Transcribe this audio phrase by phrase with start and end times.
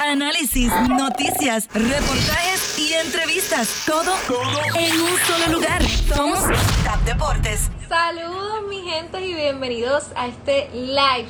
[0.00, 3.84] Análisis, noticias, reportajes y entrevistas.
[3.86, 4.12] Todo,
[4.76, 5.80] en un solo lugar.
[6.12, 6.40] Somos
[6.82, 7.70] Tap Deportes.
[7.88, 11.28] Saludos mi gente y bienvenidos a este live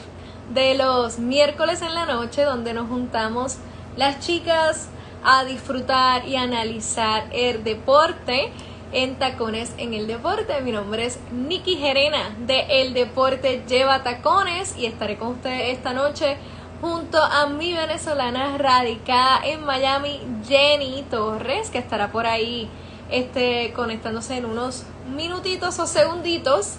[0.54, 3.56] de los miércoles en la noche donde nos juntamos
[3.98, 4.88] las chicas
[5.22, 8.50] a disfrutar y analizar el deporte
[8.92, 10.62] en Tacones en el Deporte.
[10.62, 15.92] Mi nombre es Nikki Gerena de El Deporte Lleva Tacones y estaré con ustedes esta
[15.92, 16.38] noche
[16.80, 22.68] junto a mi venezolana radicada en Miami, Jenny Torres, que estará por ahí
[23.10, 26.76] este, conectándose en unos minutitos o segunditos.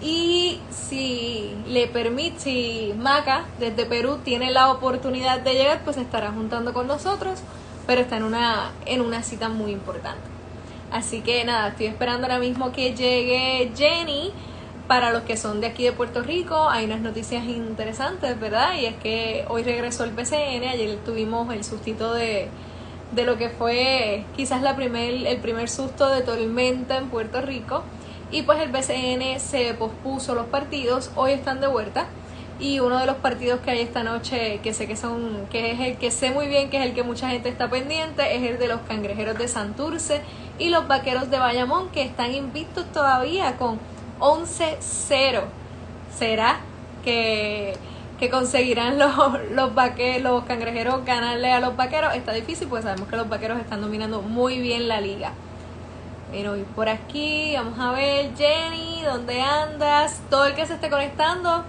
[0.00, 6.30] Y si le permite, si Maca desde Perú tiene la oportunidad de llegar, pues estará
[6.30, 7.40] juntando con nosotros,
[7.86, 10.22] pero está en una, en una cita muy importante.
[10.90, 14.32] Así que nada, estoy esperando ahora mismo que llegue Jenny.
[14.88, 18.72] Para los que son de aquí de Puerto Rico, hay unas noticias interesantes, ¿verdad?
[18.80, 22.48] Y es que hoy regresó el PCN, ayer tuvimos el sustito de,
[23.12, 27.82] de lo que fue quizás la primer, el primer susto de tormenta en Puerto Rico.
[28.30, 32.06] Y pues el BCN se pospuso los partidos, hoy están de vuelta.
[32.58, 35.80] Y uno de los partidos que hay esta noche, que sé que son, que es
[35.80, 38.58] el que sé muy bien que es el que mucha gente está pendiente, es el
[38.58, 40.22] de los cangrejeros de Santurce
[40.58, 43.78] y los vaqueros de Bayamón, que están invictos todavía con
[44.20, 45.42] 11-0.
[46.16, 46.60] ¿Será
[47.04, 47.76] que,
[48.18, 49.16] que conseguirán los,
[49.50, 49.72] los,
[50.20, 52.14] los cangrejeros ganarle a los vaqueros?
[52.14, 55.32] Está difícil, pues sabemos que los vaqueros están dominando muy bien la liga.
[56.30, 60.20] Pero y por aquí, vamos a ver, Jenny, ¿dónde andas?
[60.28, 61.64] Todo el que se esté conectando,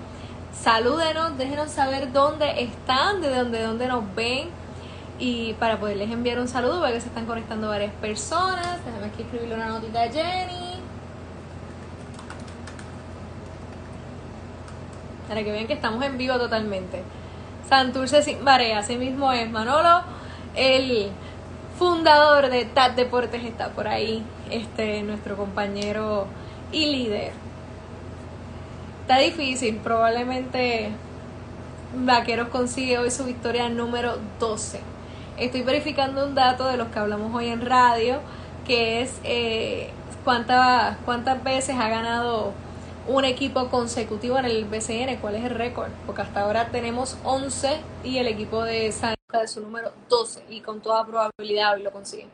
[0.51, 4.49] salúdenos, déjenos saber dónde están, de dónde, dónde nos ven.
[5.17, 8.83] Y para poderles enviar un saludo, porque se están conectando varias personas.
[8.85, 10.68] Déjame aquí escribirle una notita a Jenny.
[15.29, 17.03] Para que vean que estamos en vivo totalmente.
[17.69, 20.01] Santurce sin marea, así mismo es Manolo,
[20.55, 21.11] el
[21.77, 26.25] fundador de TAT Deportes está por ahí, este nuestro compañero
[26.71, 27.31] y líder.
[29.01, 30.89] Está difícil, probablemente
[31.93, 34.79] Vaqueros consigue hoy su victoria número 12.
[35.37, 38.19] Estoy verificando un dato de los que hablamos hoy en radio,
[38.65, 39.91] que es eh,
[40.23, 42.53] cuántas, cuántas veces ha ganado
[43.09, 45.17] un equipo consecutivo en el BCN.
[45.19, 45.89] ¿Cuál es el récord?
[46.05, 50.61] Porque hasta ahora tenemos 11 y el equipo de Santa de su número 12 y
[50.61, 52.27] con toda probabilidad hoy lo consigue.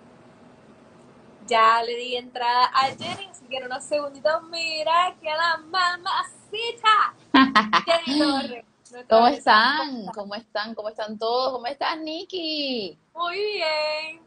[1.48, 7.14] Ya le di entrada a Jenny, si quiere unos segunditos, mira que la mamacita.
[7.86, 8.66] Jenny Torres.
[9.10, 10.06] ¿Cómo están?
[10.08, 10.76] ¿Cómo están?
[10.76, 11.54] ¿Cómo están todos?
[11.54, 12.98] ¿Cómo estás, Nikki?
[13.14, 14.22] Muy bien.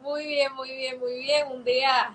[0.00, 1.48] Muy bien, muy bien, muy bien.
[1.50, 2.14] Un día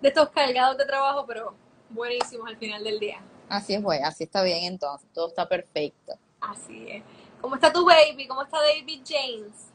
[0.00, 1.61] de estos cargados de trabajo, pero
[1.92, 3.20] buenísimos al final del día.
[3.48, 6.14] Así es, bueno, así está bien entonces, todo está perfecto.
[6.40, 7.02] Así es.
[7.40, 8.26] ¿Cómo está tu baby?
[8.26, 9.72] ¿Cómo está David James?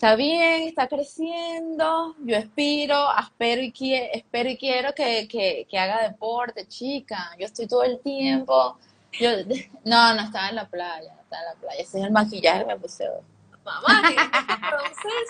[0.00, 2.16] Está bien, está creciendo.
[2.24, 7.36] Yo espero, espero y, quiero, espero y quiero que, que, que, haga deporte, chica.
[7.38, 8.78] Yo estoy todo el tiempo.
[9.12, 9.28] Yo,
[9.84, 11.82] no, no estaba en la playa, estaba en la playa.
[11.82, 13.20] Ese es el maquillaje que me puse hoy.
[13.62, 15.28] Mamá, entonces,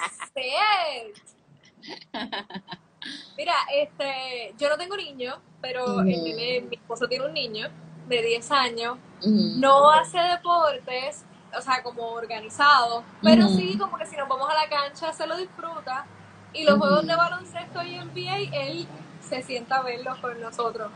[3.37, 7.69] Mira, este, yo no tengo niño, pero mi esposo tiene un niño
[8.09, 11.25] de 10 años, no hace deportes,
[11.57, 15.27] o sea, como organizado, pero sí como que si nos vamos a la cancha se
[15.27, 16.07] lo disfruta.
[16.53, 18.89] Y los juegos de baloncesto y NBA, él
[19.21, 20.91] se sienta a verlos con nosotros.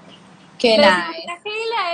[0.59, 1.25] Qué nice.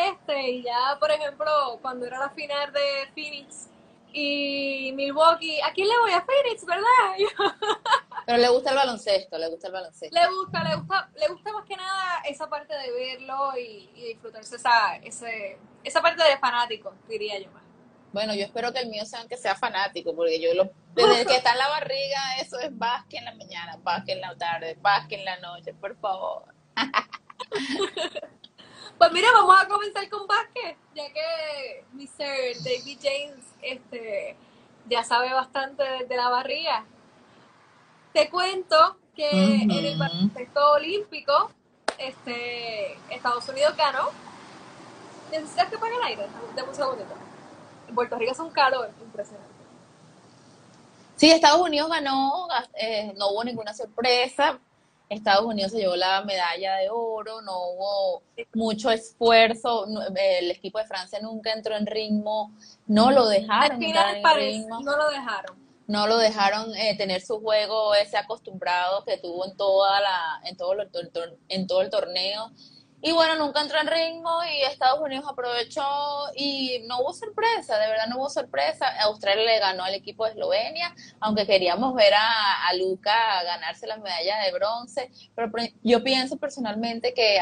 [0.09, 2.81] este y ya, por ejemplo, cuando era la final de
[3.15, 3.69] Phoenix
[4.12, 6.84] y Milwaukee, ¿a quién le voy a Phoenix, verdad?
[8.26, 10.19] Pero le gusta el baloncesto, le gusta el baloncesto.
[10.19, 14.56] Le gusta, le gusta, le gusta más que nada esa parte de verlo y, disfrutarse
[14.56, 17.62] esa, ese, esa parte de fanático, diría yo más.
[18.12, 21.37] Bueno, yo espero que el mío sea que sea fanático, porque yo lo, desde que
[21.37, 25.20] está en la barriga, eso es básquet en la mañana, básquet en la tarde, básquet
[25.20, 26.53] en la noche, por favor.
[29.00, 32.62] Pues mira, vamos a comenzar con básquet, ya que Mr.
[32.62, 34.37] David James este,
[34.91, 36.85] ya sabe bastante de la barriga.
[38.12, 41.50] Te cuento que en el baloncesto olímpico,
[41.97, 44.11] este, Estados Unidos ganó.
[45.31, 46.26] ¿Necesitas que pague el aire?
[46.55, 47.14] Dame un segundito.
[47.88, 49.49] En Puerto Rico es un calor impresionante.
[51.17, 54.58] Sí, Estados Unidos ganó, eh, no hubo ninguna sorpresa.
[55.10, 58.22] Estados Unidos se llevó la medalla de oro, no hubo
[58.54, 59.86] mucho esfuerzo,
[60.16, 62.52] el equipo de Francia nunca entró en ritmo,
[62.86, 64.80] no lo dejaron entrar en ritmo.
[64.80, 69.56] No lo dejaron no lo dejaron eh, tener su juego ese acostumbrado que tuvo en
[69.56, 70.88] toda la en todo, el,
[71.48, 72.52] en todo el torneo
[73.02, 75.82] Y bueno, nunca entró en ritmo y Estados Unidos aprovechó
[76.37, 78.87] y no hubo sorpresa, de verdad no hubo sorpresa.
[79.05, 83.97] Australia le ganó al equipo de Eslovenia, aunque queríamos ver a, a Luca ganarse la
[83.97, 85.50] medalla de bronce, pero
[85.82, 87.38] yo pienso personalmente que,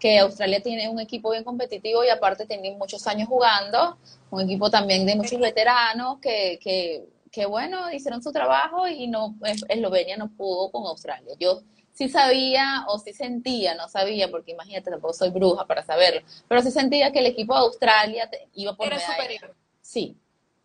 [0.00, 3.98] que Australia tiene un equipo bien competitivo y aparte tiene muchos años jugando,
[4.30, 9.34] un equipo también de muchos veteranos que, que, que bueno, hicieron su trabajo y no
[9.68, 11.34] Eslovenia no pudo con Australia.
[11.38, 11.60] Yo
[11.96, 16.60] sí sabía o sí sentía, no sabía, porque imagínate, tampoco soy bruja para saberlo, pero
[16.60, 19.54] sí sentía que el equipo de Australia iba por Era superior.
[19.80, 20.14] Sí,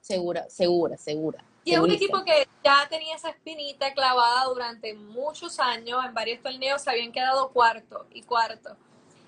[0.02, 1.44] segura, segura, segura.
[1.64, 6.42] Y es un equipo que ya tenía esa espinita clavada durante muchos años, en varios
[6.42, 8.76] torneos se habían quedado cuarto y cuarto.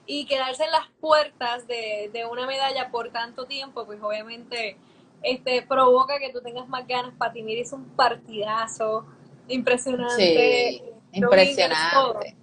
[0.06, 4.76] Y quedarse en las puertas de, de una medalla por tanto tiempo, pues obviamente
[5.22, 7.14] este, provoca que tú tengas más ganas.
[7.32, 7.60] ti.
[7.60, 9.06] es un partidazo
[9.48, 10.82] impresionante.
[10.82, 12.36] Sí Impresionante.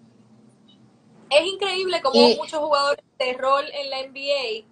[1.31, 4.67] Es increíble como muchos jugadores de rol en la NBA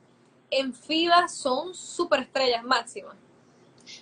[0.50, 3.14] en FIBA son superestrellas máximas.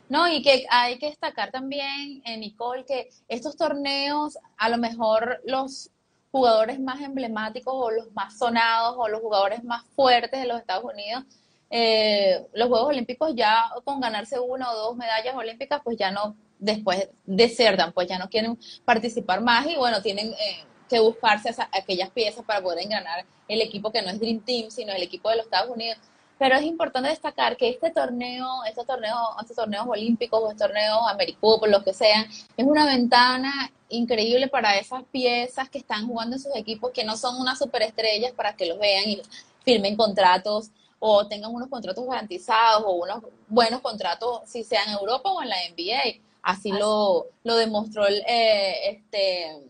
[0.08, 5.40] No, y que hay que destacar también, eh, Nicole, que estos torneos, a lo mejor
[5.44, 5.90] los
[6.32, 10.84] jugadores más emblemáticos o los más sonados o los jugadores más fuertes de los Estados
[10.84, 11.24] Unidos,
[11.70, 16.36] eh, los Juegos Olímpicos ya con ganarse una o dos medallas olímpicas, pues ya no
[16.58, 22.10] después desertan, pues ya no quieren participar más y bueno, tienen eh, que buscarse aquellas
[22.10, 25.36] piezas para poder ganar el equipo que no es Dream Team, sino el equipo de
[25.36, 25.98] los Estados Unidos.
[26.38, 31.00] Pero es importante destacar que este torneo, estos torneos, estos torneos olímpicos o estos torneos
[31.08, 32.26] americanos, los que sean,
[32.56, 37.16] es una ventana increíble para esas piezas que están jugando en sus equipos, que no
[37.16, 39.22] son unas superestrellas para que los vean y
[39.64, 45.30] firmen contratos o tengan unos contratos garantizados o unos buenos contratos, si sea en Europa
[45.30, 46.20] o en la NBA.
[46.46, 49.64] Así, lo, lo demostró el, eh, este,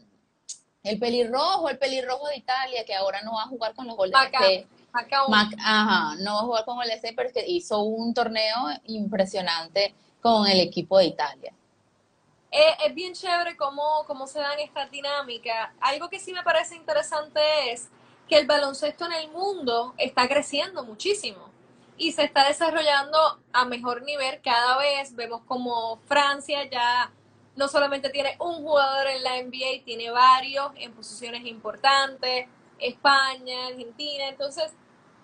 [0.83, 4.25] el pelirrojo, el pelirrojo de Italia, que ahora no va a jugar con los Golden
[4.25, 4.67] State.
[5.59, 9.95] ajá, no va a jugar con el State, pero es que hizo un torneo impresionante
[10.21, 11.55] con el equipo de Italia.
[12.51, 15.71] Eh, es bien chévere cómo, cómo se dan estas dinámicas.
[15.81, 17.41] Algo que sí me parece interesante
[17.73, 17.89] es
[18.29, 21.56] que el baloncesto en el mundo está creciendo muchísimo
[21.99, 23.19] y se está desarrollando
[23.53, 25.15] a mejor nivel cada vez.
[25.15, 27.11] Vemos como Francia ya
[27.57, 32.47] no solamente tiene un jugador en la NBA, tiene varios en posiciones importantes,
[32.79, 34.73] España, Argentina, entonces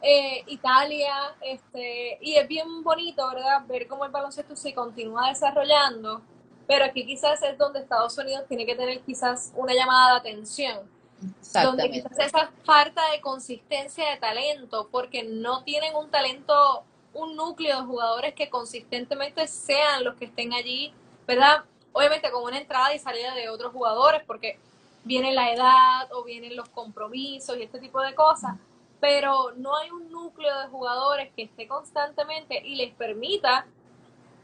[0.01, 3.67] eh, Italia, este, y es bien bonito, ¿verdad?
[3.67, 6.23] Ver cómo el baloncesto se continúa desarrollando,
[6.67, 10.91] pero aquí quizás es donde Estados Unidos tiene que tener quizás una llamada de atención
[11.63, 16.83] donde quizás esa falta de consistencia de talento, porque no tienen un talento,
[17.15, 20.93] un núcleo de jugadores que consistentemente sean los que estén allí,
[21.27, 21.65] ¿verdad?
[21.93, 24.59] Obviamente con una entrada y salida de otros jugadores, porque
[25.05, 28.57] viene la edad o vienen los compromisos y este tipo de cosas,
[29.01, 33.67] pero no hay un núcleo de jugadores que esté constantemente y les permita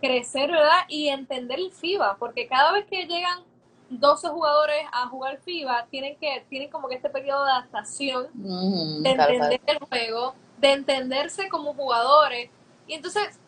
[0.01, 0.85] crecer, ¿verdad?
[0.89, 3.43] Y entender el FIBA, porque cada vez que llegan
[3.91, 9.11] 12 jugadores a jugar FIBA tienen que tienen como que este periodo de adaptación, de
[9.11, 12.51] entender el juego, de entenderse como jugadores.
[12.87, 13.39] Y entonces,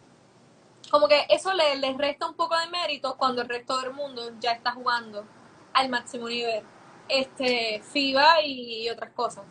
[0.91, 4.23] como que eso les, les resta un poco de mérito cuando el resto del mundo
[4.41, 5.25] ya está jugando
[5.73, 6.63] al máximo nivel.
[7.09, 9.45] Este, FIBA y, otras cosas.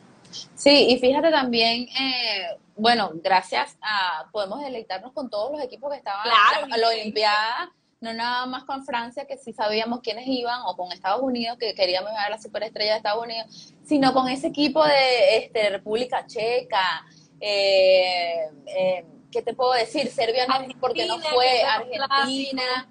[0.55, 5.97] Sí, y fíjate también, eh, bueno, gracias a, podemos deleitarnos con todos los equipos que
[5.97, 6.27] estaban
[6.63, 10.91] en la Olimpiada no nada más con Francia, que sí sabíamos quiénes iban, o con
[10.91, 14.85] Estados Unidos, que queríamos ver a la superestrella de Estados Unidos, sino con ese equipo
[14.85, 17.05] de este, República Checa,
[17.41, 20.09] eh, eh, ¿qué te puedo decir?
[20.09, 22.87] Serbia no, porque no fue, Argentina.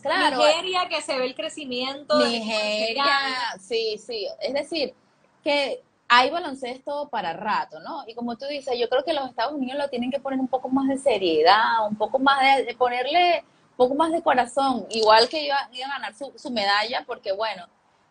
[0.00, 2.18] Claro, Nigeria, que se ve el crecimiento.
[2.26, 3.04] Nigeria,
[3.58, 4.26] sí, sí.
[4.40, 4.94] Es decir,
[5.42, 8.04] que hay baloncesto para rato, ¿no?
[8.06, 10.48] Y como tú dices, yo creo que los Estados Unidos lo tienen que poner un
[10.48, 13.42] poco más de seriedad, un poco más de ponerle
[13.76, 17.66] poco más de corazón, igual que iba, a ganar su, su, medalla, porque bueno,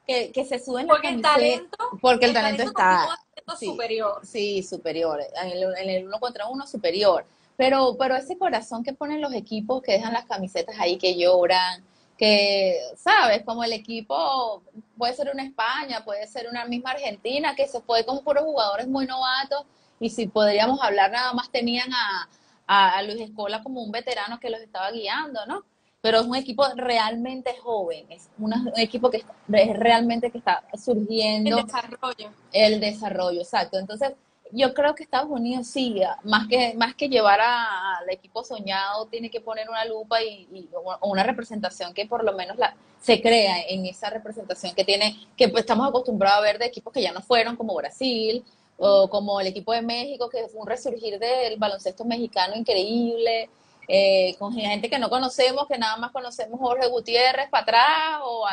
[0.05, 3.17] que, que se suben porque el talento porque el, talento, está
[3.59, 4.21] superior.
[4.23, 7.25] sí superior en el, en el, uno contra uno superior.
[7.57, 11.83] Pero pero ese corazón que ponen los equipos que dejan las camisetas ahí que lloran
[12.17, 14.61] que sabes como el equipo
[14.97, 18.87] puede ser una España puede ser una misma Argentina que se fue con puros jugadores
[18.87, 19.65] muy novatos
[19.99, 22.29] y si podríamos hablar nada más tenían a
[22.67, 25.63] a, Luis Escola como un veterano que los estaba guiando, ¿no?
[26.01, 31.57] Pero es un equipo realmente joven, es un equipo que es realmente que está surgiendo.
[31.57, 32.31] El desarrollo.
[32.51, 33.79] El desarrollo, exacto.
[33.79, 34.13] Entonces,
[34.51, 39.29] yo creo que Estados Unidos sí, más que, más que llevar al equipo soñado, tiene
[39.29, 40.69] que poner una lupa y,
[41.01, 45.49] una representación que por lo menos la, se crea en esa representación que tiene, que
[45.49, 48.43] pues estamos acostumbrados a ver de equipos que ya no fueron, como Brasil,
[48.77, 53.49] o como el equipo de México, que fue un resurgir del baloncesto mexicano increíble,
[53.87, 58.47] eh, con gente que no conocemos, que nada más conocemos Jorge Gutiérrez para atrás o,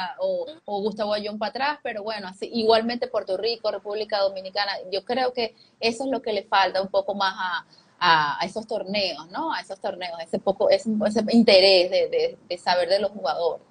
[0.66, 5.32] o, Gustavo Ayón para atrás, pero bueno, así, igualmente Puerto Rico, República Dominicana, yo creo
[5.32, 7.66] que eso es lo que le falta un poco más a,
[7.98, 9.54] a, esos torneos, ¿no?
[9.54, 13.64] A esos torneos, ese poco, ese, ese interés de, de, saber de los jugadores.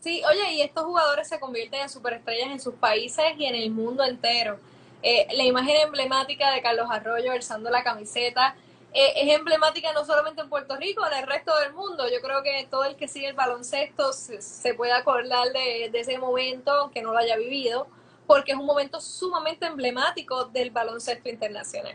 [0.00, 3.70] Sí, oye, y estos jugadores se convierten en superestrellas en sus países y en el
[3.70, 4.60] mundo entero.
[5.02, 8.54] Eh, la imagen emblemática de Carlos Arroyo alzando la camiseta
[8.92, 12.08] eh, es emblemática no solamente en Puerto Rico, en el resto del mundo.
[12.08, 16.72] Yo creo que todo el que sigue el baloncesto se, puede acordar de, ese momento,
[16.72, 17.86] aunque no lo haya vivido,
[18.26, 21.94] porque es un momento sumamente emblemático del baloncesto internacional.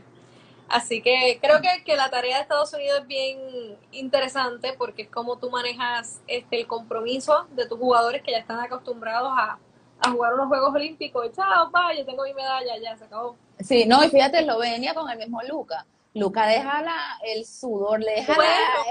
[0.67, 5.09] Así que creo que, que, la tarea de Estados Unidos es bien interesante porque es
[5.09, 9.59] como tú manejas este, el compromiso de tus jugadores que ya están acostumbrados a,
[10.05, 11.25] a jugar unos Juegos Olímpicos.
[11.27, 13.35] Y chao, pa, yo tengo mi medalla, ya se acabó.
[13.59, 15.85] Sí, no, y fíjate, Eslovenia con el mismo Luca.
[16.13, 18.33] Luca deja la, el sudor, le deja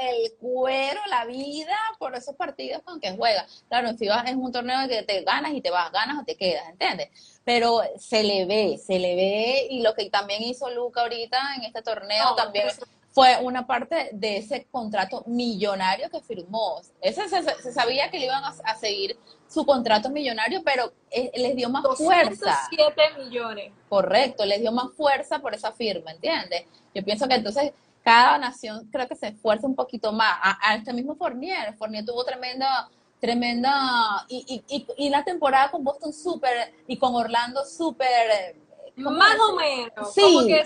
[0.02, 3.46] el cuero, la vida por esos partidos con que juega.
[3.68, 6.36] Claro, en FIBA es un torneo que te ganas y te vas, ganas o te
[6.36, 7.08] quedas, ¿entiendes?
[7.42, 11.62] Pero se le ve, se le ve, y lo que también hizo Luca ahorita en
[11.62, 12.68] este torneo también
[13.14, 16.80] fue una parte de ese contrato millonario que firmó.
[17.00, 19.16] Ese se, sabía que le iban a, seguir
[19.54, 22.68] su contrato millonario, pero eh, les dio más fuerza.
[22.68, 23.72] 7 millones.
[23.88, 26.64] Correcto, les dio más fuerza por esa firma, ¿entiendes?
[26.94, 30.36] Yo pienso que entonces cada nación creo que se esfuerza un poquito más.
[30.42, 32.88] A, este mismo Fournier, Fournier tuvo tremenda
[33.20, 38.56] tremenda y, y, y, la temporada con Boston súper y con Orlando súper eh,
[38.96, 40.20] más o menos sí.
[40.20, 40.62] como que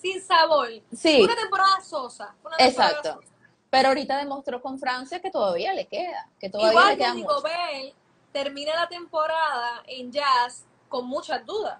[0.00, 0.68] sin sabor.
[0.92, 1.22] Sí.
[1.22, 2.34] Una temporada sosa.
[2.58, 3.20] Exacto.
[3.70, 7.42] Pero ahorita demostró con Francia que todavía le queda, que todavía le queda mucho.
[8.36, 11.78] Termina la temporada en Jazz con muchas dudas,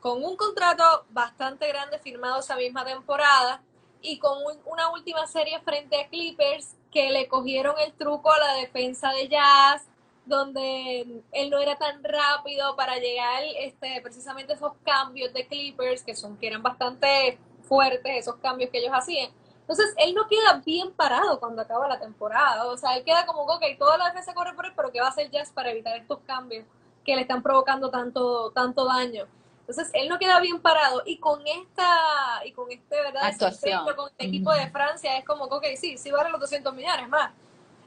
[0.00, 3.62] con un contrato bastante grande firmado esa misma temporada
[4.02, 8.54] y con una última serie frente a Clippers que le cogieron el truco a la
[8.54, 9.86] defensa de Jazz,
[10.26, 16.16] donde él no era tan rápido para llegar este precisamente esos cambios de Clippers que
[16.16, 19.30] son que eran bastante fuertes esos cambios que ellos hacían.
[19.64, 22.66] Entonces, él no queda bien parado cuando acaba la temporada.
[22.66, 25.06] O sea, él queda como, ok, toda la defensa corre por él, pero ¿qué va
[25.06, 26.66] a hacer Jazz para evitar estos cambios
[27.02, 29.26] que le están provocando tanto, tanto daño?
[29.60, 31.02] Entonces, él no queda bien parado.
[31.06, 33.24] Y con esta, y con este, ¿verdad?
[33.24, 33.84] Actuación.
[33.96, 37.32] Con el equipo de Francia es como, ok, sí, sí vale los 200 millones más.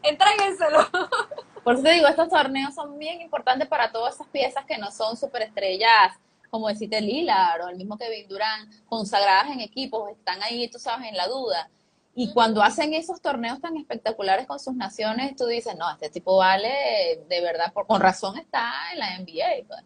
[0.02, 0.80] Entréguenselo.
[1.64, 4.90] Por eso te digo, estos torneos son bien importantes para todas esas piezas que no
[4.90, 6.18] son superestrellas
[6.50, 11.08] como deciste Lila o el mismo Kevin Durán, consagradas en equipos, están ahí, tú sabes,
[11.08, 11.70] en la duda.
[12.16, 16.38] Y cuando hacen esos torneos tan espectaculares con sus naciones, tú dices, no, este tipo
[16.38, 19.68] vale, de verdad, por, con razón está en la NBA.
[19.68, 19.84] Pues".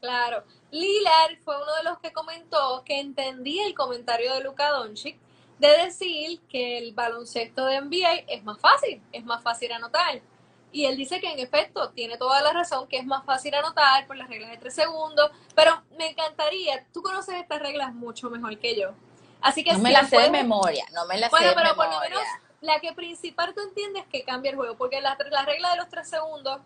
[0.00, 0.44] Claro.
[0.70, 5.18] Lillard fue uno de los que comentó que entendía el comentario de Luka Doncic
[5.58, 10.20] de decir que el baloncesto de NBA es más fácil, es más fácil anotar.
[10.70, 14.06] Y él dice que en efecto tiene toda la razón, que es más fácil anotar
[14.06, 18.58] por las reglas de tres segundos, pero me encantaría, tú conoces estas reglas mucho mejor
[18.58, 18.92] que yo.
[19.40, 21.88] Así que no me las sé de memoria, no me las sé de pero por
[21.88, 22.20] lo menos
[22.60, 25.88] la que principal tú entiendes que cambia el juego, porque la, la regla de los
[25.88, 26.60] tres segundos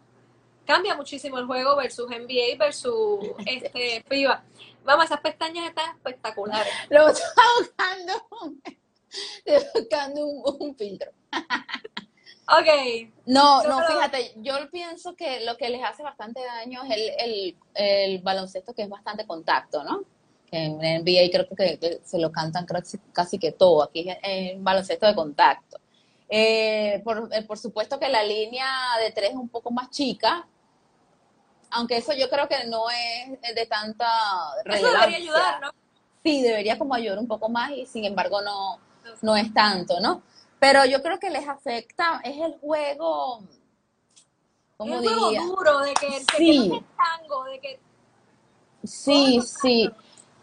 [0.66, 4.42] cambia muchísimo el juego versus NBA versus este FIBA.
[4.84, 6.72] Vamos, esas pestañas están espectaculares.
[6.88, 8.12] Lo estoy buscando,
[9.44, 11.10] estoy buscando un, un filtro.
[12.48, 13.08] Ok.
[13.26, 18.18] No, no, fíjate, yo pienso que lo que les hace bastante daño es el, el,
[18.18, 20.02] baloncesto que es bastante contacto, ¿no?
[20.50, 22.66] Que en NBA creo que, se lo cantan
[23.12, 25.78] casi, que todo, aquí es baloncesto de contacto.
[26.28, 28.66] Eh, por, eh, por supuesto que la línea
[29.02, 30.46] de tres es un poco más chica,
[31.70, 34.06] aunque eso yo creo que no es de tanta
[34.64, 34.88] relevancia.
[34.88, 35.70] Eso debería ayudar, ¿no?
[36.24, 38.78] Sí, debería como ayudar un poco más y sin embargo no,
[39.22, 40.22] no es tanto, ¿no?
[40.62, 43.42] Pero yo creo que les afecta, es el juego,
[44.76, 46.70] ¿cómo el juego duro, de que, sí.
[46.70, 47.80] que tango, de que...
[48.84, 49.90] Sí, sí.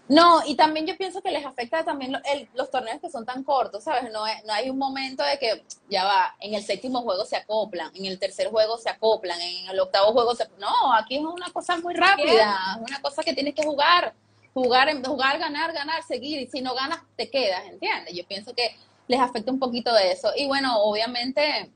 [0.10, 2.22] No, y también yo pienso que les afecta también
[2.54, 4.12] los torneos que son tan cortos, ¿sabes?
[4.12, 7.90] No, no hay un momento de que ya va, en el séptimo juego se acoplan,
[7.96, 10.50] en el tercer juego se acoplan, en el octavo juego se...
[10.58, 14.14] No, aquí es una cosa muy rápida, una cosa que tienes que jugar,
[14.54, 18.14] jugar, jugar, ganar, ganar, seguir, y si no ganas te quedas, ¿entiendes?
[18.14, 18.76] Yo pienso que
[19.10, 20.32] les afecta un poquito de eso.
[20.36, 21.72] Y bueno, obviamente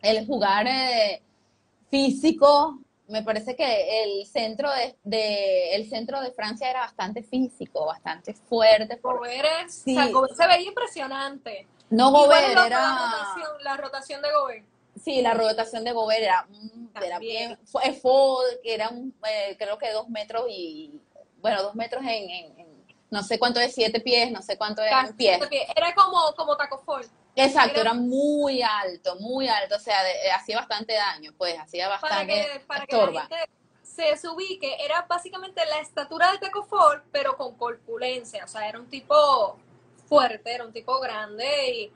[0.00, 1.20] el jugar eh,
[1.90, 4.70] físico, me parece que el centro
[5.02, 9.00] de, el centro de Francia era bastante físico, bastante fuerte.
[9.02, 9.96] Gobert, sí.
[9.96, 11.66] se veía impresionante.
[11.90, 12.68] No Gobert, era...
[12.68, 14.66] La rotación, la rotación de Gobert.
[15.02, 16.46] Sí, la rotación de Gobert era,
[17.04, 17.82] era bien, fue,
[18.62, 21.00] que era un, eh, creo que dos metros y,
[21.40, 22.73] bueno, dos metros en, en
[23.14, 25.40] no sé cuánto es siete pies, no sé cuánto es Casi pies.
[25.76, 27.06] Era como, como Taco Fall.
[27.36, 31.56] Exacto, Era- era muy alto, muy alto, o sea, de- eh, hacía bastante daño, pues,
[31.58, 33.36] hacía Para bastante que, para que la gente
[33.82, 38.44] se, se ubique, era básicamente la estatura de Taco Fall, pero con corpulencia.
[38.44, 39.56] O sea, era un tipo
[40.08, 41.92] fuerte, era un tipo grande y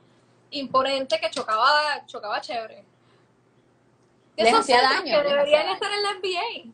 [0.59, 2.83] imponente que chocaba, chocaba chévere.
[4.37, 6.73] Esos hacía daño, que deberían estar en la NBA.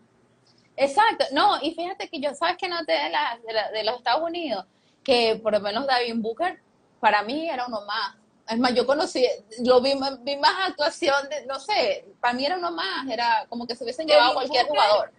[0.77, 3.95] Exacto, no, y fíjate que yo, ¿sabes qué noté de, la- de, la- de los
[3.97, 4.65] Estados Unidos?
[5.03, 6.59] Que por lo menos David Booker,
[6.99, 8.15] para mí era uno más.
[8.47, 9.25] Es más, yo conocí,
[9.59, 13.45] yo vi, más- vi más actuación, de, no sé, para mí era uno más, era
[13.49, 15.11] como que se hubiesen Devin llevado a cualquier Booker, jugador.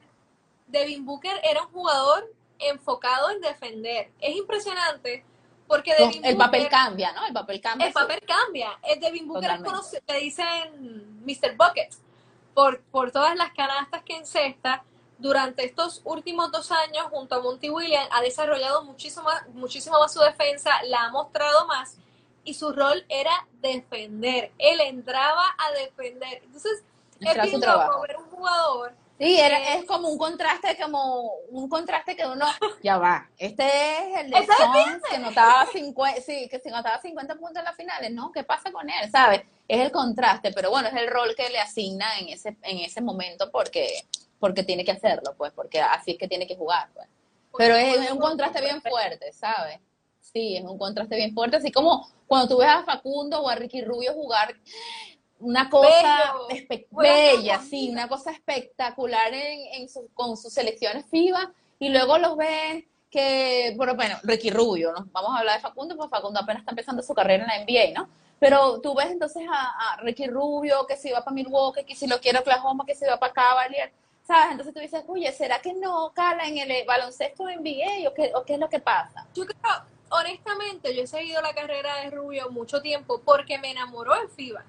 [0.66, 4.10] Devin Booker era un jugador enfocado en defender.
[4.20, 5.24] Es impresionante
[5.66, 7.26] porque Devin el papel Booker- cambia, ¿no?
[7.26, 7.86] El papel cambia.
[7.86, 8.78] el papel cambia.
[8.82, 11.56] El Devin Booker es conocido, le dicen Mr.
[11.56, 11.92] Bucket
[12.54, 14.84] por, por todas las canastas que encesta.
[15.18, 20.12] Durante estos últimos dos años, junto a Monty Williams, ha desarrollado muchísimo más, muchísimo más
[20.12, 21.96] su defensa, la ha mostrado más
[22.44, 24.52] y su rol era defender.
[24.58, 26.42] Él entraba a defender.
[26.44, 26.84] Entonces,
[27.20, 31.68] es bien loco ver un jugador Sí, era, Eh, es como un contraste, como un
[31.68, 32.44] contraste que uno,
[32.82, 37.34] ya va, este es el de Suns que notaba 50, sí, que se notaba 50
[37.36, 38.30] puntos en las finales, ¿no?
[38.30, 39.10] ¿Qué pasa con él?
[39.10, 39.42] ¿Sabes?
[39.68, 43.00] Es el contraste, pero bueno, es el rol que le asigna en ese, en ese
[43.00, 44.06] momento porque,
[44.38, 47.08] porque tiene que hacerlo, pues, porque así es que tiene que jugar, pues.
[47.58, 49.78] Pero es, es un contraste bien fuerte, ¿sabes?
[50.20, 53.54] Sí, es un contraste bien fuerte, así como cuando tú ves a Facundo o a
[53.54, 54.54] Ricky Rubio jugar
[55.38, 56.34] una cosa
[56.90, 62.36] bella, sí, una cosa espectacular en, en su- con sus selecciones FIBA y luego los
[62.36, 65.06] ven que, bueno, bueno, Ricky Rubio, ¿no?
[65.12, 67.92] Vamos a hablar de Facundo, porque Facundo apenas está empezando su carrera en la NBA,
[67.98, 68.08] ¿no?
[68.38, 72.06] Pero tú ves entonces a, a Ricky Rubio que se va para Milwaukee, que si
[72.06, 73.92] lo quiere Oklahoma, que se va para Cavalier,
[74.26, 74.52] ¿sabes?
[74.52, 78.32] Entonces tú dices, oye, ¿será que no cala en el eh, baloncesto NBA o qué,
[78.34, 79.26] o qué es lo que pasa?
[79.34, 79.58] Yo creo,
[80.10, 84.64] honestamente, yo he seguido la carrera de Rubio mucho tiempo porque me enamoró en FIBA.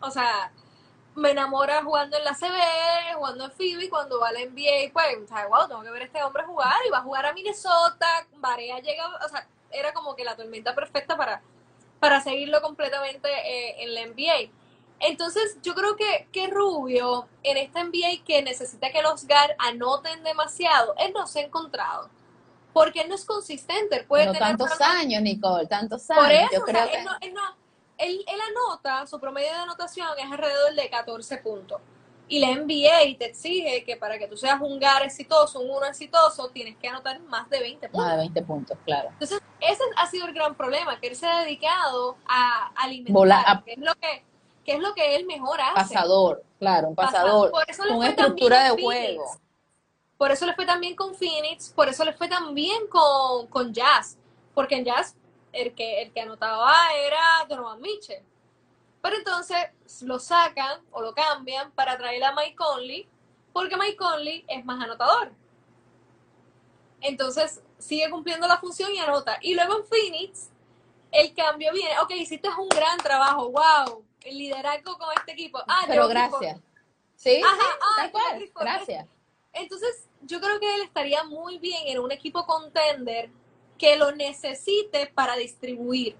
[0.00, 0.52] O sea,
[1.16, 4.92] me enamora jugando en la CB, jugando en FIBA y cuando va a la NBA,
[4.92, 8.26] pues, wow, tengo que ver a este hombre jugar y va a jugar a Minnesota,
[8.36, 11.42] Varea llega, o sea, era como que la tormenta perfecta para,
[12.00, 14.50] para seguirlo completamente eh, en la NBA.
[15.00, 20.22] Entonces, yo creo que, que Rubio, en esta NBA que necesita que los GAR anoten
[20.24, 22.08] demasiado, él no se ha encontrado.
[22.72, 26.50] Porque él no es consistente, él puede No tener tantos años, Nicole, tantos por años.
[26.50, 27.56] eso, Yo o creo sea, que él, no, él, no-
[27.98, 31.80] él- él anota, su promedio de anotación es alrededor de 14 puntos.
[32.26, 35.84] Y la NBA te exige que para que tú seas un GAR exitoso, un uno
[35.84, 38.06] exitoso, tienes que anotar más de 20 puntos.
[38.06, 39.10] más de 20 puntos, claro.
[39.10, 43.44] Entonces, ese ha sido el gran problema, que él se ha dedicado a alimentar, Bola-
[43.46, 44.24] a- que, es lo que,
[44.64, 45.94] que es lo que él mejor hace.
[45.94, 49.24] Pasador, claro, un Pasa- pasador, por eso con estructura de juego.
[50.16, 53.46] Por eso le fue tan bien con Phoenix, por eso le fue tan bien con,
[53.48, 54.16] con Jazz,
[54.54, 55.16] porque en Jazz
[55.52, 58.22] el que, el que anotaba era Donovan Mitchell.
[59.02, 59.58] Pero entonces
[60.02, 63.06] lo sacan o lo cambian para traer a Mike Conley,
[63.52, 65.32] porque Mike Conley es más anotador.
[67.00, 69.38] Entonces sigue cumpliendo la función y anota.
[69.42, 70.48] Y luego en Phoenix,
[71.10, 75.58] el cambio viene, ok, hiciste un gran trabajo, wow, el liderazgo con este equipo.
[75.68, 76.60] Ah, Pero gracias.
[77.16, 78.50] Sí, Ajá, sí, ah, tal cual.
[78.60, 79.06] Gracias.
[79.52, 83.30] Entonces, yo creo que él estaría muy bien en un equipo contender
[83.78, 86.16] que lo necesite para distribuir.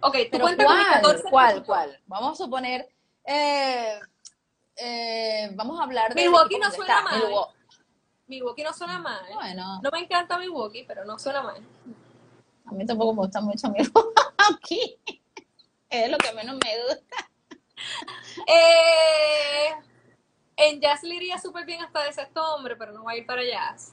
[0.00, 0.56] Ok, tú Pero ¿cuál?
[0.56, 1.64] 14 ¿Cuál?
[1.64, 2.00] ¿Cuál?
[2.06, 2.88] Vamos a suponer,
[3.24, 3.98] eh,
[4.76, 7.10] eh, vamos a hablar de Milwaukee no suena está.
[7.10, 7.22] mal.
[7.24, 7.54] Milwaukee.
[8.26, 9.22] Milwaukee no suena mal.
[9.34, 11.62] Bueno, No me encanta Milwaukee, pero no suena mal.
[12.66, 14.98] a mí tampoco me gusta mucho Milwaukee.
[15.90, 17.30] Es lo que menos me gusta.
[18.46, 19.70] Eh,
[20.56, 23.26] en Jazz le iría súper bien hasta de sexto hombre, pero no va a ir
[23.26, 23.92] para Jazz.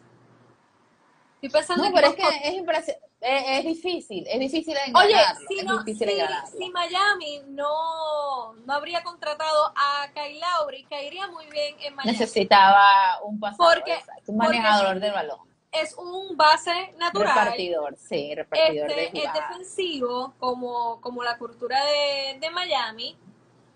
[1.35, 4.87] Estoy pensando No, en pero es que es, impresi- es, es difícil, es difícil Oye,
[5.11, 5.47] engranarlo.
[5.47, 6.09] si, es no, difícil
[6.51, 12.11] si, si Miami no, no habría contratado a Kyle Lowry, caería muy bien en Miami.
[12.11, 13.93] Necesitaba un pasador, Porque-
[14.27, 14.99] un porque manejador sí.
[15.01, 15.39] del balón.
[15.71, 17.29] Es un base natural.
[17.29, 19.49] Repartidor, sí, repartidor de Este, es jugadas.
[19.49, 23.17] defensivo, como, como la cultura de, de Miami.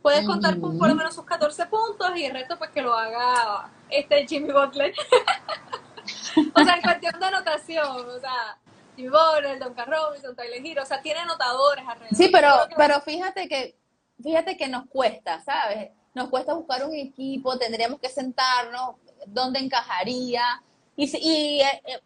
[0.06, 2.94] Puedes contar con por lo menos sus 14 puntos y el resto pues que lo
[2.94, 4.94] haga este Jimmy Butler.
[6.54, 8.56] o sea, en cuestión de anotación, o sea,
[8.96, 12.15] Jimmy Butler, Duncan Robinson, Tyler Hero, o sea, tiene anotadores alrededor.
[12.15, 13.80] Sí, pero, pero fíjate que,
[14.22, 15.89] fíjate que nos cuesta, ¿sabes?
[16.13, 20.62] Nos cuesta buscar un equipo, tendríamos que sentarnos, dónde encajaría,
[20.96, 22.00] y, y eh, eh,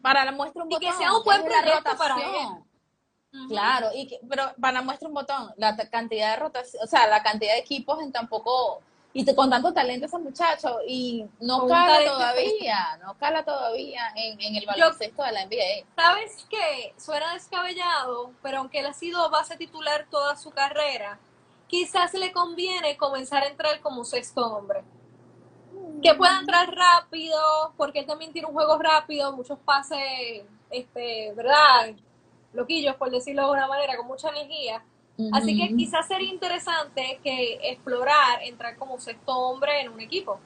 [0.00, 0.98] para la muestra un Y que botón.
[1.00, 2.14] sea un buen proyecto para
[3.48, 7.22] Claro, y que- pero para muestra un botón, la cantidad de rotación, o sea, la
[7.22, 8.80] cantidad de equipos en tan poco,
[9.12, 14.40] y te- con tanto talento ese muchacho y no cala todavía, no cala todavía en,
[14.40, 15.84] en el Yo- baloncesto de la NBA.
[15.96, 16.94] ¿Sabes qué?
[16.96, 21.18] Suena descabellado, pero aunque él ha sido base titular toda su carrera,
[21.66, 24.82] quizás le conviene comenzar a entrar como sexto hombre.
[26.02, 31.94] Que pueda entrar rápido, porque él también tiene un juego rápido, muchos pases, este, ¿verdad?
[32.52, 34.82] Loquillos, por decirlo de una manera, con mucha energía.
[35.32, 40.40] Así que quizás sería interesante que explorar entrar como sexto hombre en un equipo.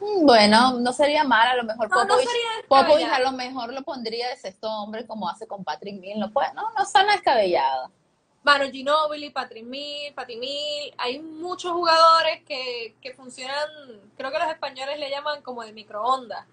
[0.00, 2.06] Mm, Bueno, no sería mal, a lo mejor No,
[2.68, 6.30] Popovich, a lo mejor lo pondría de sexto hombre como hace con Patrick Mill, no
[6.32, 7.90] puede, no, no suena descabellado.
[8.44, 13.66] Manu Ginóbili, Patrick Mil, Pati Mil, hay muchos jugadores que, que funcionan,
[14.16, 16.46] creo que los españoles le llaman como de microondas.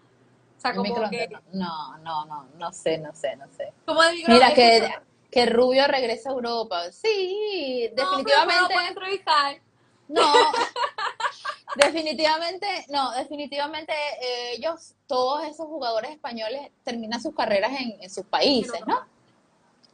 [0.62, 3.74] O sea, El como microondas, que, no, no, no, no sé, no sé, no sé.
[3.84, 4.02] como.
[4.28, 4.94] Mira que,
[5.32, 9.58] que Rubio regresa a Europa, sí, definitivamente, No, entrevistar.
[10.08, 10.34] no,
[11.76, 18.26] definitivamente, no, definitivamente eh, ellos, todos esos jugadores españoles terminan sus carreras en, en sus
[18.26, 19.00] países, ¿no?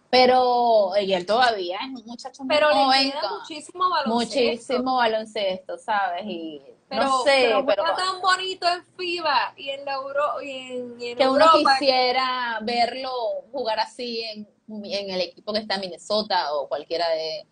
[0.10, 4.16] Pero, y él todavía es un muchacho muy Pero le joven, queda muchísimo baloncesto.
[4.16, 6.26] muchísimo baloncesto, ¿sabes?
[6.26, 10.42] Y Pero, no sé, pero pero juega tan bonito en FIBA y en la Euro,
[10.42, 13.12] y en, y en que uno quisiera verlo
[13.52, 17.46] jugar así en, en el equipo que está en Minnesota o cualquiera de...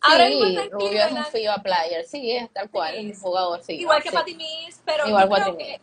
[0.00, 1.24] Ahora Sí, mismo está Rubio es un.
[1.24, 3.60] FIBA player, sí, es tal cual, Sí, es un jugador.
[3.66, 4.14] Igual que sí.
[4.14, 5.80] Patty Mills, pero Igual yo creo que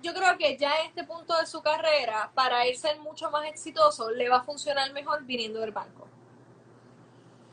[0.00, 3.46] yo creo que ya en este punto de su carrera, para él ser mucho más
[3.48, 6.06] exitoso, le va a funcionar mejor viniendo del banco.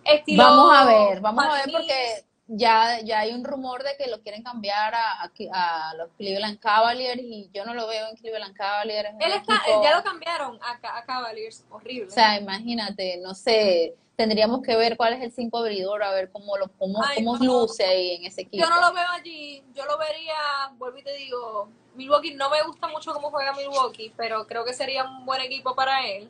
[0.03, 4.07] Estilo Vamos a ver, vamos a ver porque ya, ya hay un rumor de que
[4.09, 8.15] lo quieren cambiar a, a, a los Cleveland Cavaliers y yo no lo veo en
[8.17, 9.09] Cleveland Cavaliers.
[9.19, 12.07] Él está, equipo- ya lo cambiaron a, Ca- a Cavaliers, horrible.
[12.07, 16.31] O sea, imagínate, no sé, tendríamos que ver cuál es el 5 abridor, a ver
[16.31, 17.43] cómo lo cómo, Ay, cómo no.
[17.61, 18.63] luce ahí en ese equipo.
[18.63, 20.35] yo no lo veo allí, yo lo vería,
[20.77, 24.73] vuelvo y te digo, Milwaukee no me gusta mucho cómo juega Milwaukee, pero creo que
[24.73, 26.29] sería un buen equipo para él.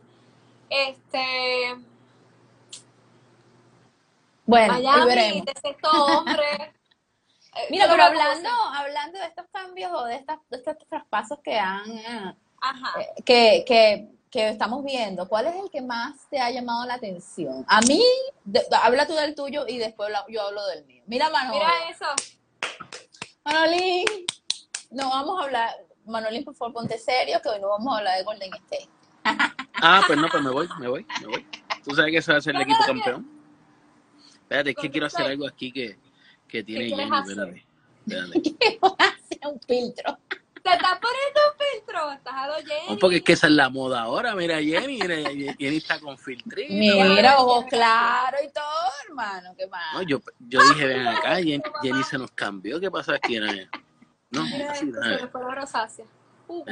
[0.70, 1.76] Este,
[4.46, 5.46] Bueno, Miami, veremos.
[5.46, 6.44] de sexto hombre.
[7.56, 11.58] eh, Mira, pero hablando, hablando de estos cambios o de, estas, de estos traspasos que
[11.58, 13.00] han eh, Ajá.
[13.02, 16.96] eh, que, que, que estamos viendo, ¿cuál es el que más te ha llamado la
[16.96, 17.66] atención?
[17.68, 18.04] A mí,
[18.44, 21.04] de- habla tú del tuyo y después la- yo hablo del mío.
[21.08, 21.54] Mira, Manolo.
[21.60, 22.06] Mira eso.
[23.44, 24.06] Manolín,
[24.92, 25.70] no vamos a hablar,
[26.06, 28.90] Manolín, por favor, ponte serio, que hoy no vamos a hablar de Golden State.
[29.82, 31.48] Ah, pues no, pues me voy, me voy, me voy.
[31.84, 33.35] Tú sabes que ese va a ser el equipo campeón.
[34.46, 35.98] Espérate, es que quiero hacer algo aquí que,
[36.48, 37.66] que tiene Jenny, espérate.
[38.06, 38.78] espérate.
[39.00, 40.20] A hacer un filtro.
[40.30, 42.12] Te estás poniendo un filtro.
[42.12, 42.90] Estás a lo Jenny.
[42.90, 44.36] No, porque es que esa es la moda ahora.
[44.36, 45.16] Mira, Jenny, mira,
[45.58, 46.72] Jenny está con filtrito.
[46.72, 48.64] Mira, ojos claros y todo,
[49.08, 49.96] hermano, ¿qué más?
[49.96, 52.80] No, yo, yo dije, ven acá, Jenny, Jenny se nos cambió.
[52.80, 53.40] ¿Qué pasa aquí?
[53.40, 53.48] No,
[54.30, 56.06] no Mira así, se me fue la rosácea.
[56.48, 56.64] Uh.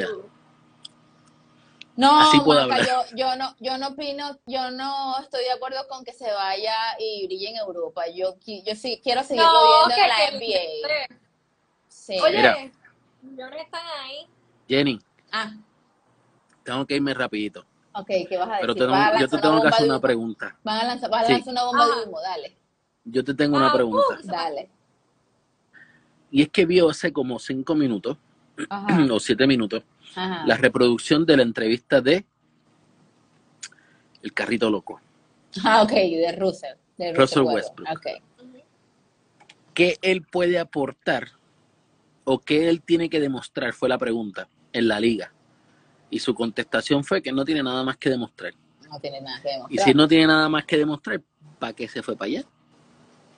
[1.96, 3.08] No, Así puedo Juanca, hablar.
[3.12, 6.74] yo, yo no, yo no opino, yo no estoy de acuerdo con que se vaya
[7.00, 8.08] y brille en Europa.
[8.08, 11.08] Yo, yo sí quiero seguirlo No, viendo que, en la NBA.
[11.88, 12.18] Sí.
[12.20, 12.72] Oye, Mira.
[13.22, 14.28] millones están ahí.
[14.68, 15.00] Jenny,
[15.32, 15.52] Ah,
[16.64, 17.66] tengo que irme rapidito.
[17.94, 18.88] ok, ¿qué vas a Pero decir?
[18.88, 20.58] te- ¿Vas a yo te tengo que hacer una pregunta.
[20.64, 21.34] Van a lanzar, vas a Sí.
[21.34, 21.96] lanzar una bomba Ajá.
[22.00, 22.58] de humo, dale,
[23.06, 24.20] Yo te tengo Ah, una uh, pregunta.
[24.24, 24.70] dale.
[26.32, 28.18] Y es que vio hace como cinco minutos
[28.70, 29.84] Ajá, o siete minutos
[30.16, 30.46] ajá.
[30.46, 32.26] la reproducción de la entrevista de
[34.22, 35.00] El Carrito Loco.
[35.64, 36.78] Ah, ok, de Russell.
[36.98, 37.88] De Russell Westbrook.
[37.90, 37.98] Westbrook.
[37.98, 38.24] Ok.
[39.74, 41.30] ¿Qué él puede aportar
[42.24, 43.74] o qué él tiene que demostrar?
[43.74, 45.34] Fue la pregunta en la liga.
[46.10, 48.54] Y su contestación fue que no tiene nada más que demostrar.
[48.90, 49.88] No tiene nada que Y demostrar.
[49.88, 51.22] si no tiene nada más que demostrar,
[51.60, 52.44] ¿para qué se fue para allá?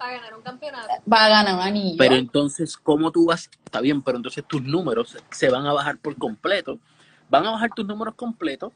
[0.06, 0.94] Para ganar un campeonato.
[1.12, 1.98] Va a ganar un anillo.
[1.98, 3.50] Pero entonces, ¿cómo tú vas?
[3.66, 6.78] Está bien, pero entonces tus números se- van a bajar por completo.
[7.28, 8.72] Van a bajar tus números completos.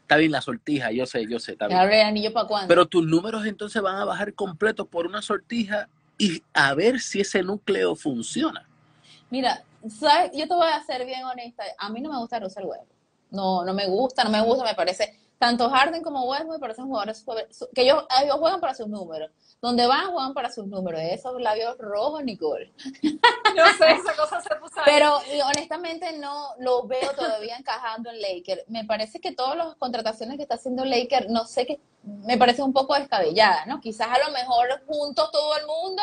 [0.00, 1.78] Está bien la sortija, yo sé, yo sé, está bien.
[1.78, 2.68] ¿Abre el anillo para cuándo?
[2.68, 7.20] Pero tus números entonces van a bajar completos por una sortija y a ver si
[7.20, 8.68] ese núcleo funciona.
[9.30, 10.32] Mira, ¿sabes?
[10.34, 11.62] yo te voy a ser bien honesta.
[11.78, 12.98] A mí no me gusta Russell Westbrook.
[13.30, 15.16] No, no me gusta, no me gusta, me parece.
[15.44, 17.22] Tanto Harden como Westbrook parecen jugadores
[17.74, 19.30] que ellos, ellos juegan para sus números.
[19.60, 21.02] Donde van, juegan para sus números.
[21.02, 22.72] Esos labios rojos, Nicole.
[23.02, 24.84] Yo sé, esa cosa se puso ahí.
[24.86, 28.64] Pero honestamente no lo veo todavía encajando en Laker.
[28.68, 32.62] Me parece que todas las contrataciones que está haciendo Laker, no sé qué, me parece
[32.62, 33.82] un poco descabellada, ¿no?
[33.82, 36.02] Quizás a lo mejor juntos todo el mundo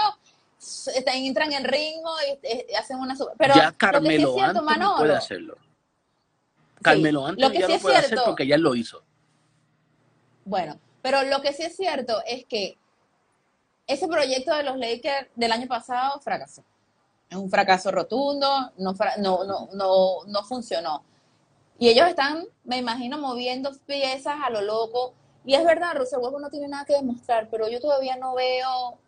[0.60, 2.12] están- entran en ritmo
[2.44, 4.98] y, y hacen una super- Pero ya lo que sí Carmelo es cierto, Anthony Manolo,
[4.98, 5.56] puede hacerlo.
[6.84, 9.02] Carmelo Anthony lo que ya sí lo es puede hacer cierto- porque ya lo hizo.
[10.46, 12.78] Bueno, pero lo que sí es cierto es que
[13.88, 16.64] ese proyecto de los Lakers del año pasado fracasó.
[17.30, 21.04] Es un fracaso rotundo, no, no, no, no, no funcionó.
[21.80, 25.14] Y ellos están, me imagino, moviendo piezas a lo loco.
[25.46, 29.00] Y es verdad, Russell Westbrook no tiene nada que demostrar, pero yo todavía no veo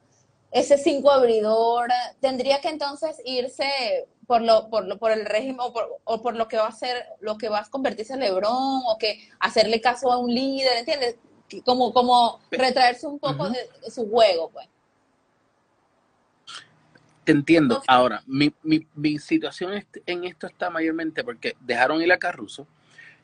[0.51, 1.89] ese cinco abridor.
[2.19, 6.35] Tendría que entonces irse por lo, por lo, por el régimen o por, o por
[6.35, 9.81] lo que va a hacer, lo que va a convertirse en LeBron o que hacerle
[9.81, 11.17] caso a un líder, ¿entiendes?
[11.65, 14.67] Como, como retraerse un poco de, de su juego, pues.
[17.23, 17.75] Te entiendo.
[17.75, 22.17] Entonces- Ahora, mi, mi, mi situación est- en esto está mayormente porque dejaron ir a
[22.17, 22.67] Caruso,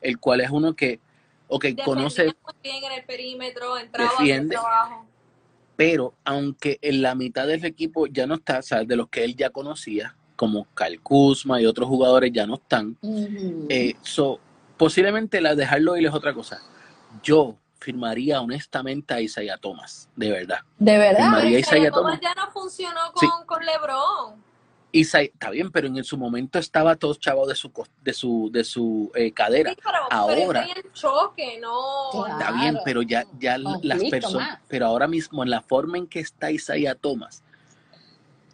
[0.00, 1.00] el cual es uno que,
[1.48, 4.54] ok, conoce, Defendía muy bien en el perímetro, entraba Defiende.
[4.54, 5.06] trabajo.
[5.76, 9.24] pero aunque en la mitad del equipo ya no está, o sea, de los que
[9.24, 12.96] él ya conocía, como Kyle Kuzma y otros jugadores ya no están,
[13.68, 14.40] eh, so,
[14.78, 16.62] posiblemente la dejarlo ir es otra cosa.
[17.22, 20.60] Yo firmaría honestamente a Isaiah Thomas, de verdad.
[20.78, 21.42] de verdad.
[21.44, 22.20] Isaiah Isaiah Thomas Thomas.
[22.22, 23.26] ya no funcionó Sí.
[23.28, 24.42] con, con LeBron.
[24.92, 27.70] Isaiah, está bien, pero en su momento estaba todo chavo de su,
[28.02, 29.72] de su, de su eh, cadera.
[29.72, 30.66] Sí, pero, Ahora.
[30.66, 32.08] pero el choque, no.
[32.12, 32.28] Claro.
[32.38, 36.20] Está bien, pero ya, ya las personas, pero ahora mismo en la forma en que
[36.20, 37.42] está Isaiah Thomas,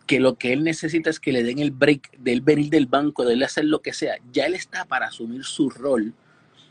[0.06, 2.86] que lo que él necesita es que le den el break de él venir del
[2.86, 6.14] banco, de él hacer lo que sea, ya él está para asumir su rol,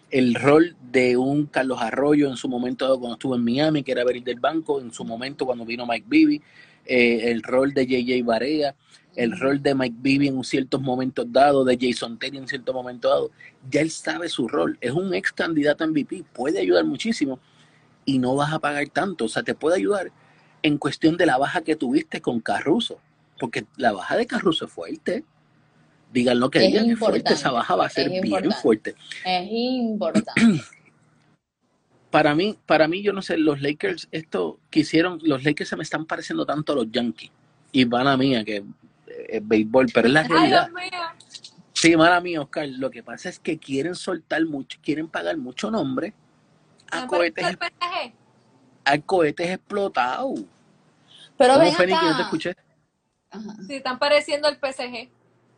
[0.09, 3.91] el rol de un Carlos Arroyo en su momento dado cuando estuvo en Miami, que
[3.91, 6.41] era venir del banco, en su momento cuando vino Mike Bibby,
[6.85, 8.75] eh, el rol de JJ Barea,
[9.15, 13.11] el rol de Mike Bibby en ciertos momentos dados, de Jason Terry en ciertos momentos
[13.11, 13.31] dados,
[13.69, 17.39] ya él sabe su rol, es un ex candidato a MVP, puede ayudar muchísimo
[18.05, 20.11] y no vas a pagar tanto, o sea, te puede ayudar
[20.61, 22.99] en cuestión de la baja que tuviste con Carruso,
[23.39, 25.23] porque la baja de Carruso es fuerte,
[26.11, 28.55] digan lo que Es digan, es fuerte, esa baja va a ser bien importante.
[28.61, 28.95] fuerte.
[29.25, 30.31] Es importante.
[32.11, 35.75] Para mí, para mí, yo no sé, los Lakers, esto que hicieron, los Lakers se
[35.75, 37.29] me están pareciendo tanto a los Yankees,
[37.73, 38.63] y mala mía, que
[39.27, 40.69] es béisbol, pero es la Ay, realidad.
[40.69, 40.89] Mío.
[41.73, 42.69] Sí, mala mía, Oscar.
[42.69, 46.13] Lo que pasa es que quieren soltar mucho, quieren pagar mucho nombre
[46.89, 48.13] a Me cohetes, parece el PSG.
[48.85, 50.39] a cohetes explotados.
[51.37, 52.21] Pero ¿Cómo, ven Feni, que no te acá.
[52.23, 52.55] escuché?
[53.35, 53.55] Ajá.
[53.67, 55.09] Sí, están pareciendo el PSG.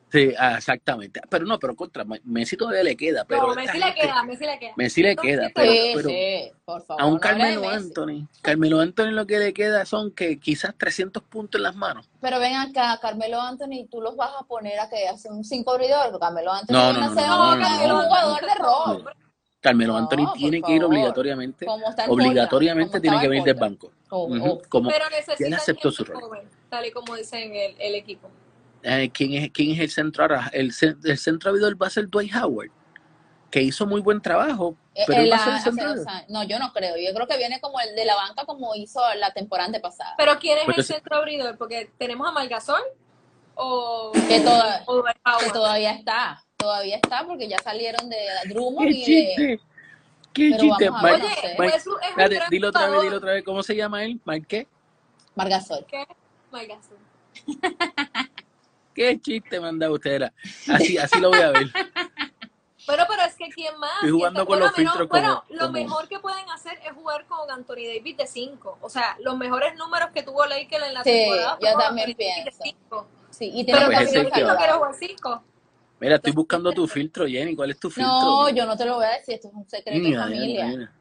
[0.09, 1.19] Sí, ah, exactamente.
[1.29, 3.25] Pero no, pero contra Messi todavía le queda.
[3.25, 4.73] Pero no, Messi le queda, Messi le queda.
[4.77, 7.01] Messi le queda, pero, Sí, pero sí, por favor.
[7.01, 7.69] a un no Carmelo.
[7.69, 12.09] Anthony, Carmelo Anthony lo que le queda son que quizás 300 puntos en las manos.
[12.21, 15.73] Pero ven acá, Carmelo Anthony, tú los vas a poner a que hace un cinco
[15.73, 19.13] abridor, porque Carmelo Anthony No, no, no, un, no, un no, jugador de rol.
[19.59, 21.65] Carmelo Anthony tiene que ir obligatoriamente,
[22.07, 23.91] obligatoriamente tiene que venir del banco.
[24.09, 26.21] Pero él necesitan aceptó su rol.
[26.69, 28.29] Tal y como dicen el, el equipo.
[28.83, 30.49] Eh, ¿quién, es, ¿Quién es el centro ahora?
[30.53, 30.71] El,
[31.03, 32.69] el centro abridor va a ser Dwight Howard,
[33.51, 35.89] que hizo muy buen trabajo, Eh, pero él él va a ser ha- el centro
[35.89, 36.05] años.
[36.29, 36.95] No, yo no creo.
[36.97, 40.13] Yo creo que viene como el de la banca como hizo la temporada antepasada.
[40.17, 41.57] Pero ¿quién es Pues el centro abridor?
[41.57, 42.81] Porque tenemos a Margasol
[43.55, 45.53] o, Que toda- o Dwight Que Howard.
[45.53, 48.17] todavía está, todavía está porque ya salieron de
[48.49, 49.05] Drummond ¡Qué y de...
[49.05, 49.59] chiste!
[50.33, 50.89] ¡Qué Pero chiste!
[50.89, 51.47] vamos a ver, Mike- no sé.
[51.47, 53.43] Oye, Mike, es un espérate, gran dilo otra vez, dilo otra vez.
[53.43, 54.21] ¿Cómo se llama él?
[54.23, 54.67] ¿Mike qué?
[55.35, 55.85] Margasol.
[55.87, 56.05] ¿Qué?
[56.51, 56.97] Margasol.
[58.93, 60.15] ¿Qué chiste dado ustedes?
[60.15, 60.33] Era-
[60.75, 61.67] Así, así lo voy a ver.
[62.87, 63.91] Bueno, pero es que ¿quién más?
[63.95, 66.93] Estoy jugando con los bueno, filtros Bueno, como- lo como- mejor que pueden hacer es
[66.93, 68.77] jugar con Anthony Davis de 5.
[68.79, 71.57] O sea, los mejores números que tuvo Lakers en la Sí, temporada.
[71.61, 73.07] yo también de pienso.
[73.29, 75.43] Sí, y Pero tiene pues que ese también que- no quiero jugar 5.
[75.99, 77.57] Mira, estoy buscando tu filtro, Jenny.
[77.57, 78.13] ¿Cuál es tu filtro?
[78.21, 80.65] No, yo no te lo voy a decir, esto es un secreto de Mira, familia.
[80.67, 80.91] mira,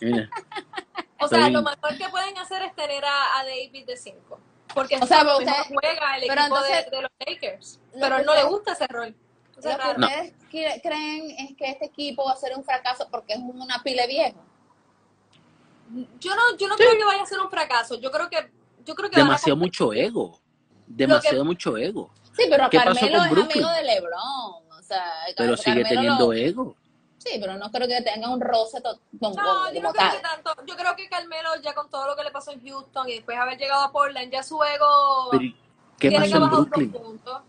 [0.00, 0.30] mira.
[1.20, 4.40] O sea, Estoy- lo mejor que pueden hacer es tener a, a Davis de 5.
[4.74, 7.80] Porque O sea, mejor juega el pero equipo de- entonces- de, los Lakers.
[7.94, 9.16] lo Pero no le gusta ese rol.
[9.56, 9.98] O sea, Lo que raro.
[9.98, 10.06] No.
[10.06, 13.82] ustedes cre- creen es que este equipo va a ser un fracaso porque es una
[13.82, 14.38] pile viejo.
[16.20, 17.98] Yo no, yo no creo que vaya a ser un fracaso.
[17.98, 18.50] Yo creo que,
[18.84, 20.38] yo creo que a Demasiado mucho ego.
[20.86, 22.10] Demasiado mucho ego.
[22.36, 24.12] Sí, pero ¿Qué pasó Carmelo con es amigo de LeBron.
[24.70, 25.04] O sea,
[25.36, 26.76] Pero sigue Carmelo teniendo lo- ego.
[27.18, 29.92] Sí, pero no creo que tenga un roce to- con, No, con- yo no como
[29.92, 30.16] creo tal.
[30.16, 30.54] que tanto.
[30.66, 33.36] Yo creo que Carmelo, ya con todo lo que le pasó en Houston y después
[33.38, 35.30] haber llegado a Portland, ya su ego
[35.98, 36.62] ¿Qué tiene que pasó en bajar
[37.02, 37.42] puntos.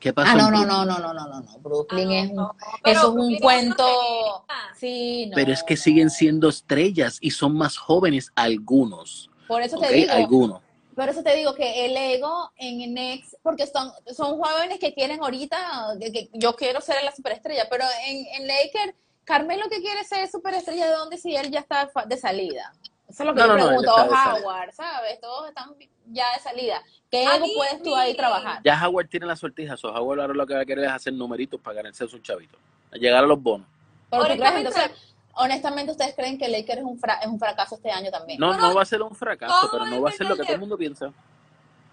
[0.00, 1.58] ¿Qué pasó Ah, no, no, no, no, no, no, no, no.
[1.60, 4.44] Brooklyn Ah, no, es un, no, eso es un Brooklyn es cuento.
[4.48, 5.34] una Sí, no.
[5.34, 9.30] Pero es que siguen siendo estrellas y son más jóvenes algunos.
[9.46, 10.60] Por eso te digo, Algunos.
[10.94, 15.22] Por eso te digo que el ego en Next, porque son, son jóvenes que quieren
[15.22, 20.04] ahorita, que, que yo quiero ser la superestrella, pero en, en Lakers, Carmelo que quiere
[20.04, 22.72] ser superestrella, ¿de dónde si él ya está de salida?
[23.08, 23.94] Eso es lo que No, yo no, pregunto.
[23.94, 25.20] Howard, ¿sabes?
[25.20, 25.74] Todos están
[26.06, 26.82] ya de salida.
[27.10, 28.60] ¿Qué A ego mí, puedes tú ahí trabajar?
[28.64, 29.76] Ya Howard tiene la sortija.
[29.76, 32.22] So Howard ahora lo que va a querer es hacer numeritos para ganarse a sus
[32.22, 32.58] chavitos.
[32.92, 33.66] Llegar a los bonos.
[34.10, 34.90] Pero tú crees, entonces,
[35.36, 38.38] honestamente, ¿ustedes creen que Lakers es un, fra- es un fracaso este año también?
[38.40, 40.42] No, Bueno, no va a ser un fracaso, pero no va a ser lo que
[40.44, 41.12] todo el mundo piensa.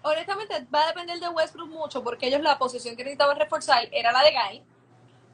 [0.02, 4.12] honestamente va a depender de Westbrook mucho porque ellos la posición que necesitaban reforzar era
[4.12, 4.62] la de Guy.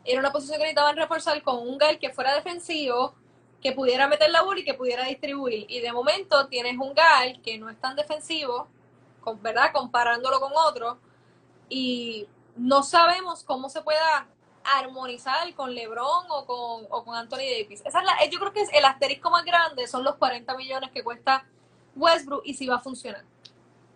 [0.04, 3.14] Era una posición que necesitaban reforzar con un Guy que fuera defensivo,
[3.62, 5.66] que pudiera meter la bola y que pudiera distribuir.
[5.68, 8.68] Y de momento tienes un Guy que no es tan defensivo,
[9.20, 9.70] con, ¿verdad?
[9.72, 10.98] Comparándolo con otro.
[11.68, 14.26] Y no sabemos cómo se pueda
[14.76, 17.82] armonizar con LeBron o con, o con Anthony Davis.
[17.84, 20.90] Esa es la, yo creo que es el asterisco más grande son los 40 millones
[20.92, 21.46] que cuesta
[21.96, 23.24] Westbrook y si va a funcionar.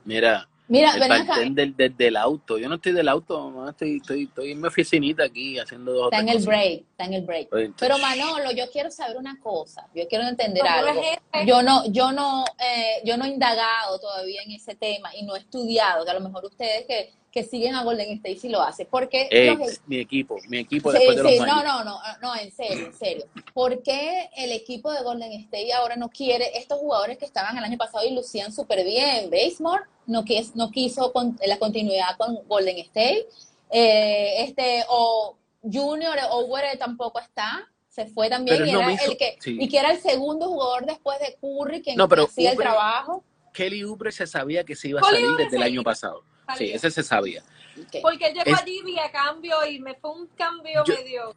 [0.05, 1.25] Mira, Mira, el ven acá.
[1.25, 2.57] bartender del, del, del auto.
[2.57, 6.05] Yo no estoy del auto, no, estoy, estoy, estoy en mi oficinita aquí haciendo dos
[6.07, 6.47] Está en el cosas.
[6.47, 7.43] break, está en el break.
[7.45, 11.03] Entonces, Pero Manolo, yo quiero saber una cosa, yo quiero entender algo.
[11.47, 15.37] Yo no, yo no, eh, yo no he indagado todavía en ese tema y no
[15.37, 18.61] he estudiado, que a lo mejor ustedes que, que siguen a Golden State sí lo
[18.63, 18.87] hacen.
[18.91, 21.65] Porque Ex, los- mi equipo, mi equipo Sí, después de sí, los no, años.
[21.65, 23.25] no, no, no, en serio, en serio.
[23.55, 27.65] ¿Por qué el equipo de Golden State ahora no quiere estos jugadores que estaban el
[27.65, 29.31] año pasado y lucían súper bien?
[29.31, 33.27] Basemore no, quis- no quiso con, la continuidad con Golden State.
[33.71, 37.67] Eh, este, o Junior Ower tampoco está.
[37.89, 39.57] Se fue también y era el que sí.
[39.61, 42.63] y que era el segundo jugador después de Curry quien No, pero hacía el Oubre-
[42.63, 43.25] trabajo.
[43.53, 46.25] Kelly Oubre se sabía que se iba a Kelly salir desde el año pasado.
[46.57, 47.43] Sí, ese se sabía.
[47.81, 47.97] Ok.
[48.03, 51.35] Porque él llegó Es- allí vía cambio y me fue un cambio Yo- medio.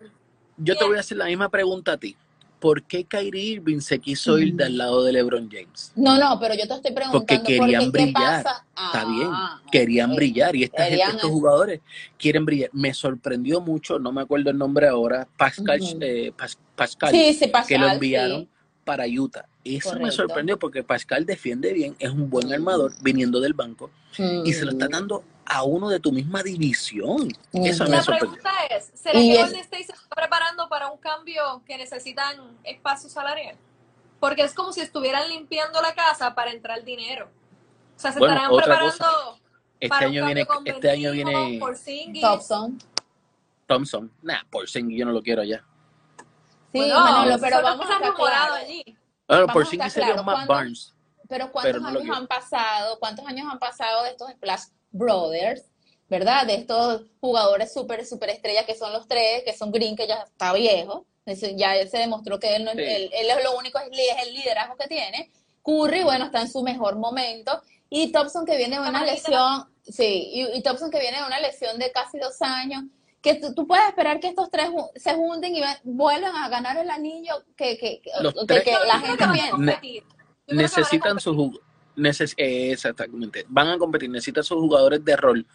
[0.58, 0.88] Yo te Bien.
[0.90, 2.16] voy a hacer la misma pregunta a ti.
[2.60, 4.58] ¿Por qué Kyrie Irving se quiso ir Mm.
[4.58, 5.92] del lado de LeBron James?
[5.96, 8.44] No, no, pero yo te estoy preguntando Porque querían por qué, ¿qué brillar.
[8.44, 8.66] pasa?
[8.70, 9.30] Está Ah, bien,
[9.72, 10.16] querían ok.
[10.16, 11.82] brillar y esta gente, estos es- jugadores
[12.18, 12.70] quieren brillar.
[12.74, 15.98] Me sorprendió mucho, no me acuerdo el nombre ahora, Pascal, Ujú.
[16.02, 17.94] eh, Pas- Pascal Sí, sí, Pascal, que lo sí.
[17.96, 18.50] enviaron
[18.84, 19.46] para Utah.
[19.66, 23.90] Eso me sorprendió porque Pascal defiende bien, es un buen armador viniendo del banco
[24.44, 24.92] y se lo está Mm.
[24.92, 27.30] dando a uno de tu misma división.
[27.52, 28.40] Eso me La sorprendió.
[28.42, 32.38] pregunta es: ¿será que es- Golden State se está preparando para un cambio que necesitan
[32.64, 33.56] espacio salarial?
[34.20, 37.28] Porque es como si estuvieran limpiando la casa para entrar dinero.
[37.96, 39.40] O sea, se Bueno, estarán preparando
[39.80, 42.22] Este para año viene, con este año viene Porzingis.
[42.22, 42.78] Thompson.
[43.68, 44.12] Thompson.
[44.22, 45.64] Nah, por yo no lo quiero allá.
[46.18, 46.24] Sí,
[46.82, 48.84] Bueno, Manolo, pero vamos a estar allí.
[49.28, 50.54] Bueno, Vamos por estar sería ¿cuándo?
[50.54, 50.94] Barnes.
[51.28, 53.00] Pero ¿cuántos Pero no años han pasado?
[53.00, 55.64] ¿Cuántos años han pasado de estos Splash Brothers?
[56.08, 56.46] ¿Verdad?
[56.46, 60.22] De estos jugadores súper, súper estrellas que son los tres, que son Green, que ya
[60.22, 61.06] está viejo.
[61.56, 62.82] Ya se demostró que él, no, Sí.
[62.82, 65.32] él, él es lo único, es, es el liderazgo que tiene.
[65.64, 67.60] Curry, bueno, está en su mejor momento.
[67.90, 71.40] Y Thompson que viene de una lesión, sí, y, y Thompson que viene de una
[71.40, 72.84] lesión de casi dos años.
[73.26, 76.90] Que tú, tú puedes esperar que estos tres se junten y vuelvan a ganar el
[76.90, 79.80] anillo que, que, que- Los que- tres- que Yo la gente piensa.
[79.82, 81.60] a Necesitan sus jug-
[81.96, 83.46] neces eh, exactamente.
[83.50, 85.46] Van a competir, necesitan sus jugadores de rol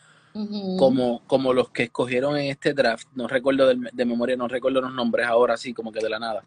[0.79, 3.07] como, como los que escogieron en este draft.
[3.15, 6.19] No recuerdo del- de, memoria, no recuerdo los nombres ahora, así como que de la
[6.19, 6.43] nada.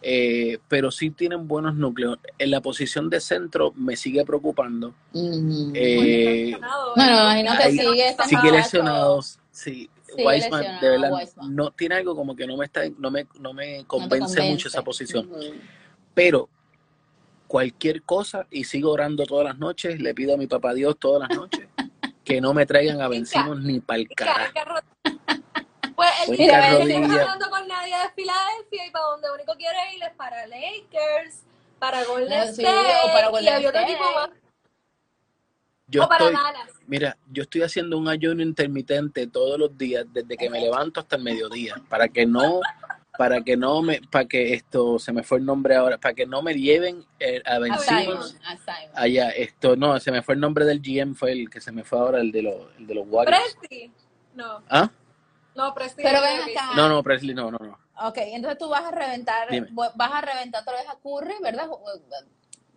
[0.00, 2.18] Eh, pero sí tienen buenos núcleos.
[2.38, 4.94] En la posición de centro me sigue preocupando.
[5.12, 5.72] Ujú.
[5.74, 7.22] Eh, Lesionado, Bueno, ¿eh?
[7.22, 9.38] imagínate, Ahí- sigue sigue lesionados.
[9.50, 11.54] Sí, Wiseman, de verdad, Wiseman.
[11.56, 14.42] no tiene algo como que no me está, no me, no me No te convence
[14.42, 15.04] mucho esa convence.
[15.04, 15.30] posición.
[15.30, 15.60] Ujú.
[16.14, 16.48] Pero
[17.46, 21.28] cualquier cosa, y sigo orando todas las noches, le pido a mi papá Dios todas
[21.28, 21.68] las noches,
[22.24, 24.52] que no me traigan a vencimos ni para el carajo.
[25.96, 29.96] Pues el Mira, no está hablando con nadie de Filadelfia y para donde único quiere
[29.96, 31.42] ir es para Lakers,
[31.80, 33.92] para Golden Ah, sí, State o para y Golden había otro State.
[33.94, 34.30] equipo más.
[35.88, 36.70] Yo o para estoy, Dallas.
[36.86, 41.16] mira, yo estoy haciendo un ayuno intermitente todos los días, desde que me levanto hasta
[41.16, 42.60] el mediodía, para que no,
[43.16, 46.26] para que no me, para que esto, se me fue el nombre ahora, para que
[46.26, 48.20] no me lleven eh, a Simon.
[48.94, 49.30] allá.
[49.30, 51.98] Esto, no, se me fue el nombre del GM, fue el que se me fue
[51.98, 53.56] ahora, el de los, el de los Warriors.
[53.56, 53.90] Presti.
[54.34, 54.90] No, ¿Ah?
[55.56, 56.02] no, Presti.
[56.02, 56.70] Pero no ven acá.
[56.76, 57.78] No, no, Presley, no, no, no.
[58.06, 59.68] Ok, entonces tú vas a reventar, Dime.
[59.72, 61.68] vas a reventar otra vez a Curry, ¿verdad?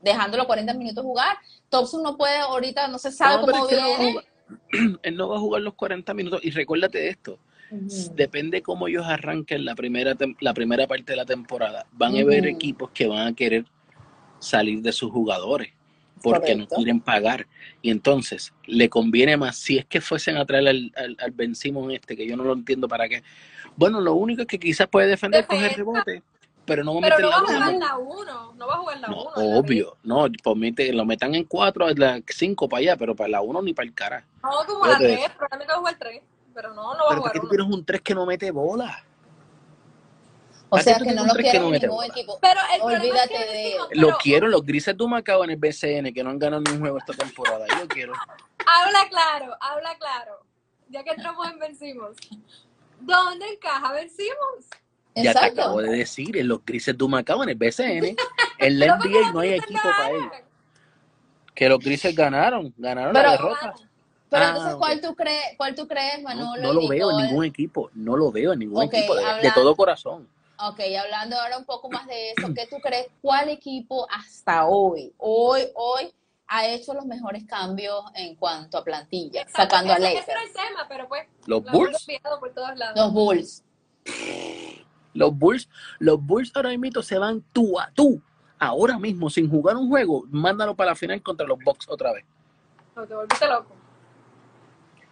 [0.02, 1.38] Dejándolo 40 minutos jugar.
[1.70, 4.12] Thompson no puede ahorita, no se sabe No, cómo no viene.
[4.12, 4.26] jugar-
[5.04, 6.40] él no va a jugar los 40 minutos.
[6.44, 7.40] Y recuérdate de esto,
[8.16, 11.86] depende cómo ellos arranquen la primera, la primera parte de la temporada.
[11.94, 13.66] Van a haber equipos que van a querer
[14.40, 15.72] salir de sus jugadores
[16.22, 17.48] porque no quieren pagar.
[17.82, 21.56] Y entonces le conviene más, si es que fuesen a traer al, al, al Ben
[21.56, 23.24] Simmons este, que yo no lo entiendo para qué.
[23.76, 25.78] Bueno, lo único es que quizás puede defender, coger Defensa.
[25.78, 26.24] rebote,
[26.72, 27.66] pero no va a Pero meter no va la a bola.
[27.66, 28.54] jugar la 1.
[28.56, 29.16] No va a jugar la 1.
[29.36, 32.98] No, obvio, no, por mí te- lo metan en cuatro, en la cinco para allá,
[32.98, 34.26] pero para la uno ni para el cara.
[34.44, 35.30] No, como la Fíjate 3.
[35.38, 36.22] Probablemente va a jugar 3.
[36.54, 37.50] Pero no, no va a Pero ¿por jugar qué tú 1.
[37.50, 39.04] tienes un 3 que no mete bola?
[40.74, 42.40] O ¿Para sea que no lo quieres no mete ningún equipo.
[42.42, 45.50] Pero el Olvídate es que de decimos, Lo pero quiero, los grises de Macao en
[45.50, 47.66] el BCN, que no han ganado ni un juego esta temporada.
[47.68, 48.14] Yo lo quiero.
[48.66, 50.40] Habla claro, habla claro.
[50.88, 52.16] Ya que entramos en vencimos.
[53.02, 54.66] ¿Dónde encaja vencimos?
[55.16, 58.16] Ya te acabo de decir, en los grises de Macao en el BCN.
[58.60, 60.24] En la NBA los no hay equipo para él.
[61.54, 63.74] Que los grises ganaron, ganaron Pero- la derrota.
[64.30, 64.80] Pero Ah, entonces, ok.
[64.80, 66.62] ¿cuál tú crees, cuál tú crees, No, Manolo?
[66.62, 70.26] no lo veo en ningún equipo, no lo veo en ningún equipo, de, todo corazón.
[70.58, 73.08] Ok, hablando ahora un poco más de eso, ¿qué tú crees?
[73.22, 76.14] ¿Cuál equipo hasta hoy, hoy, hoy,
[76.48, 80.28] ha hecho los mejores cambios en cuanto a plantilla, Exacto, sacando a ese Lakers?
[80.30, 82.96] era el tema, pero pues Los lo hemos Bulls, olvidado por todos lados.
[82.98, 83.64] Los Bulls.
[85.14, 88.22] los Bulls, los Bulls ahora mismo se van tú a tú,
[88.60, 92.26] ahora mismo, sin jugar un juego, mándalo para la final contra los Bucks otra vez.
[92.96, 93.76] No, te volviste loco.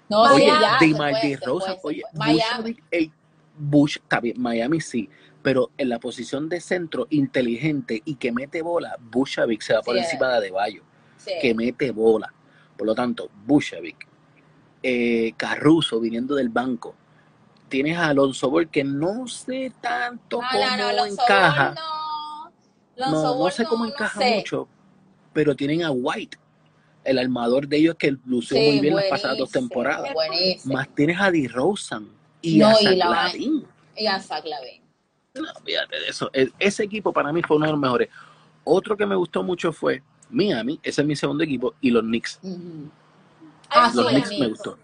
[0.10, 2.02] No, Oye, ya, de Rosa, oye.
[2.14, 2.42] Miami.
[2.74, 3.12] Bushwick, el
[3.58, 5.10] Bush, está bien, Miami sí,
[5.42, 9.96] pero en la posición de centro inteligente y que mete bola, Bushavik se va por
[9.96, 10.84] Sí, encima de Adebayo,
[11.18, 11.32] Sí.
[11.42, 12.34] que mete bola.
[12.78, 14.08] Por lo tanto, Bushavik,
[14.82, 16.96] eh, Caruso viniendo del banco,
[17.70, 20.48] tienes a Alonso Ball que no sé tanto cómo
[20.78, 21.76] no, encaja, Ball
[22.98, 23.12] no.
[23.12, 24.36] no, sé cómo encaja sé.
[24.38, 24.68] mucho,
[25.32, 26.38] pero tienen a White,
[27.04, 30.14] el armador de ellos que lució Sí, muy bien las pasadas dos temporadas.
[30.14, 30.74] Buenísimo.
[30.74, 31.32] Más tienes a
[32.42, 33.66] y No, a y Zach la- Lavin.
[33.96, 34.82] Y a Zach Lavin.
[35.36, 36.30] No, fíjate de eso.
[36.34, 38.10] E- Ese equipo para mí fue uno de los mejores.
[38.64, 42.40] Otro que me gustó mucho fue Miami, ese es mi segundo equipo, y los Knicks.
[43.70, 44.78] Ah, sí, Los sí, Knicks me gustó.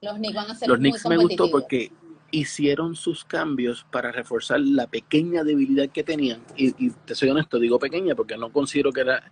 [0.00, 1.92] Los Knicks van a ser Los Knicks me gustó porque
[2.32, 6.42] hicieron sus cambios para reforzar la pequeña debilidad que tenían.
[6.56, 9.30] Y, y te soy honesto, digo pequeña porque no considero que era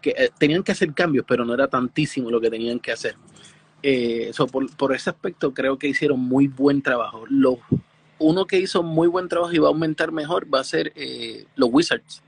[0.00, 3.16] que eh, tenían que hacer cambios, pero no era tantísimo lo que tenían que hacer.
[3.82, 7.24] Eh, so, por, por ese aspecto creo que hicieron muy buen trabajo.
[7.28, 7.58] Los,
[8.18, 11.46] uno que hizo muy buen trabajo y va a aumentar mejor va a ser eh,
[11.56, 12.22] los Wizards.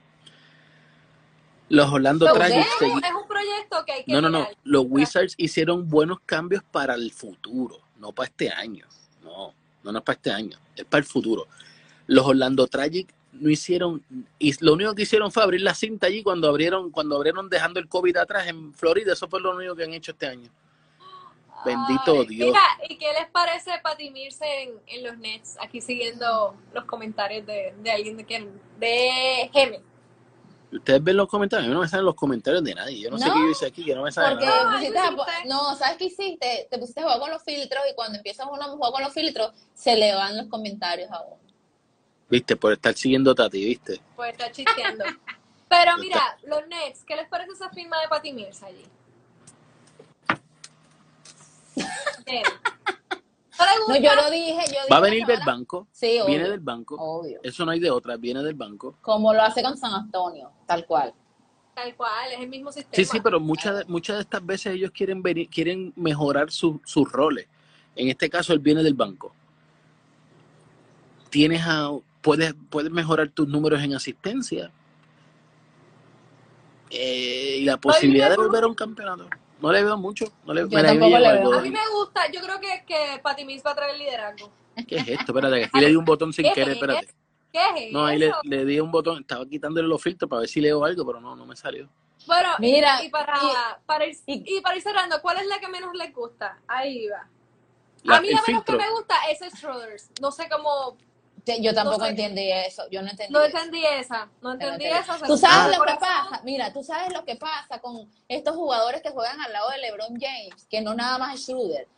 [1.69, 2.67] Los Orlando ¿Los Tragic.
[2.79, 2.87] qué?
[2.87, 4.49] Es un, es un proyecto que hay que No, no, no.
[4.65, 8.87] Los Wizards hicieron buenos cambios para el futuro, no para este año.
[9.23, 11.47] No, no, no es para este año, es para el futuro.
[12.07, 14.05] Los Orlando Tragic no hicieron,
[14.39, 17.79] y lo único que hicieron fue abrir la cinta allí cuando abrieron, cuando abrieron dejando
[17.81, 19.13] el COVID atrás en Florida.
[19.13, 20.51] Eso fue lo único que han hecho este año.
[21.65, 22.49] Bendito Ay, Dios.
[22.49, 25.57] Mira, ¿y qué les parece Patty Mills en, en los Nets?
[25.61, 29.81] Aquí siguiendo los comentarios de, de alguien de quien, de Geme.
[30.73, 33.01] Ustedes ven los comentarios, a mí no me salen los comentarios de nadie.
[33.01, 34.47] Yo no, sé qué yo hice aquí, que no me sale Porque
[34.91, 35.11] nada.
[35.47, 36.69] No, ¿sabes qué hiciste?
[36.71, 39.13] Te pusiste a jugar con los filtros y cuando empiezas uno a jugar con los
[39.13, 41.41] filtros, se le van los comentarios a uno.
[42.29, 44.01] Viste, por estar siguiendo a Tati, viste.
[44.15, 45.05] Pues está chisteando.
[45.69, 48.87] Pero mira, los Nets, ¿qué les parece esa firma de Patty Mills allí?
[53.89, 56.61] ¿No yo lo dije, yo dije Va a venir del banco, Sí, obvio, viene del
[56.61, 56.97] banco.
[56.99, 57.41] obvio.
[57.43, 58.97] Eso no hay de otra, viene del banco.
[59.01, 61.13] Como lo hace con San Antonio, tal cual.
[61.75, 62.95] Tal cual, es el mismo sistema.
[62.95, 66.81] Sí, sí, pero muchas de, muchas de estas veces ellos quieren venir, quieren mejorar su-
[66.85, 67.47] sus roles.
[67.97, 69.33] En este caso, él viene del banco.
[71.31, 71.91] Tienes a,
[72.23, 74.71] puedes, puedes mejorar tus números en asistencia.
[76.91, 79.29] Eh, y la posibilidad de volver a un campeonato.
[79.61, 80.27] No le veo mucho.
[80.45, 81.45] No le, Yo tampoco le veo.
[81.45, 81.59] gol.
[81.59, 84.51] A mí me gusta, yo creo que, que Patty Mills va a traer liderazgo.
[84.87, 85.33] ¿Qué es esto?
[85.33, 86.75] Espérate, aquí le di un botón sin ¿Qué querer, es?
[86.77, 87.07] espérate.
[87.53, 90.49] ¿Qué es No, ahí le, le di un botón, estaba quitándole los filtros para ver
[90.49, 91.89] si leo algo, pero no, no me salió.
[92.27, 95.47] Bueno, y- Mira, y, para, y- para ir, y- y para ir cerrando, ¿cuál es
[95.47, 96.59] la que menos les gusta?
[96.67, 97.27] Ahí va.
[98.05, 100.11] La- a mí la menos que me gusta es Schroeders.
[100.21, 100.97] No sé cómo,
[101.61, 102.11] Yo tampoco No sé.
[102.11, 103.57] entendí eso, yo no entendí no eso.
[103.57, 105.19] entendí esa, no entendí Pero esa.
[105.27, 109.11] Tú sabes lo que pasa, mira, tú sabes lo que pasa con estos jugadores que
[109.11, 111.89] juegan al lado de LeBron James, que no nada más es Schroeder.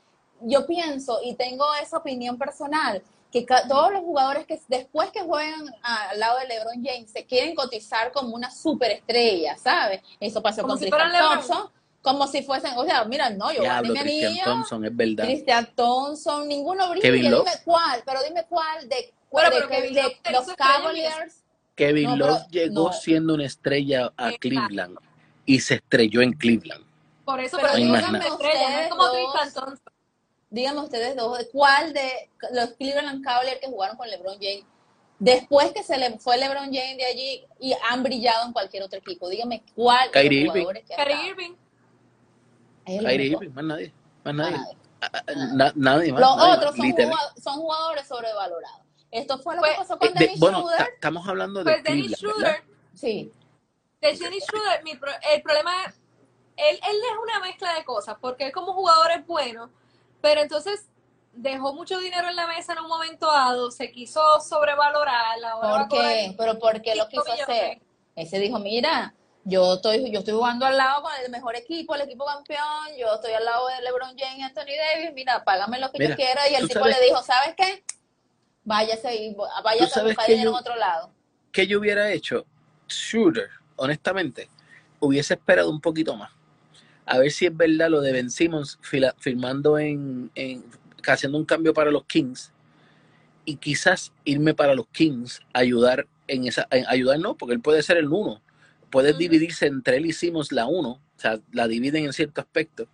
[0.41, 5.65] Yo pienso y tengo esa opinión personal que todos los jugadores que después que juegan
[5.83, 10.03] al lado de LeBron James se quieren cotizar como una superestrella, ¿sabes?
[10.21, 11.13] Eso pasó Como con si Tristan.
[11.19, 11.71] Thompson,
[12.03, 14.97] como si fuesen, o sea, mira, no, yo gané Diablo, mi Christian anillo, Thompson, es
[14.97, 15.25] verdad.
[15.25, 17.31] Christian Thompson, ninguno brilla, dime
[17.65, 20.03] cuál, pero dime cuál de, Pero- de- pero de- Kevin de
[20.33, 21.45] Love los Cavaliers.
[21.75, 22.93] Kevin No, pero- Love llegó no.
[22.93, 24.39] siendo una estrella a Exacto.
[24.41, 24.99] Cleveland
[25.47, 26.85] y se estrelló en Cleveland.
[27.25, 28.03] Por eso, Pero pero no es
[28.33, 29.81] Ustedes como dos.
[30.51, 34.65] Díganme ustedes dos, ¿cuál de los Cleveland Cavaliers que jugaron con LeBron James,
[35.19, 38.99] después que se le fue LeBron James de allí y han brillado en cualquier otro
[38.99, 39.31] equipo?
[39.31, 40.61] Díganme cuál de Kyrie los Irving.
[40.65, 41.27] jugadores que han Kyrie?
[41.31, 41.53] Irving.
[42.85, 43.27] Kyrie.
[43.33, 43.93] Irving, más nadie.
[44.25, 44.57] Más nadie.
[44.59, 44.77] nadie.
[45.57, 46.21] Na- nadie más.
[46.21, 47.11] Los nadie otros más, son, literal.
[47.13, 48.82] jugado- son jugadores sobrevalorados.
[49.13, 50.79] Esto fue lo Pues, que pasó con Eh, de- Dennis bueno, Schroeder.
[50.79, 52.13] ta- estamos hablando de Pues Dennis.
[52.17, 53.31] Schroeder, Sí.
[54.01, 55.95] de Dennis Schroeder, mi pro- el problema es,
[56.57, 59.71] él, él es una mezcla de cosas, porque él como jugador es bueno,
[60.23, 60.87] pero entonces
[61.35, 65.99] dejó mucho dinero en la mesa en un momento dado, se quiso sobrevalorar, ahora ¿Por
[65.99, 66.35] qué?
[66.37, 67.43] ¿Pero por qué lo quiso millones.
[67.49, 67.81] hacer?
[68.17, 72.03] Ese dijo, mira, yo estoy, yo estoy jugando al lado con el mejor equipo, el
[72.03, 75.91] equipo campeón, yo estoy al lado de LeBron James y Anthony Davis, mira, págame lo
[75.91, 76.49] que Mira, yo quiera.
[76.49, 77.85] Y el tipo sabes- le dijo, ¿sabes qué?
[78.65, 81.11] Váyase y váyase a buscar dinero yo- en otro lado.
[81.51, 82.47] ¿Qué yo hubiera hecho?
[82.89, 84.49] Shooter, honestamente,
[85.01, 86.31] hubiese esperado un poquito más.
[87.05, 88.79] a ver si es verdad lo de Ben Simmons
[89.19, 90.65] firmando en, en
[91.05, 92.53] haciendo un cambio para los Kings
[93.45, 97.83] y quizás irme para los Kings, ayudar en esa, en ayudar no, porque él puede
[97.83, 98.41] ser el uno,
[98.89, 102.87] puede dividirse entre él y Simmons la uno, o sea, la dividen en cierto aspecto,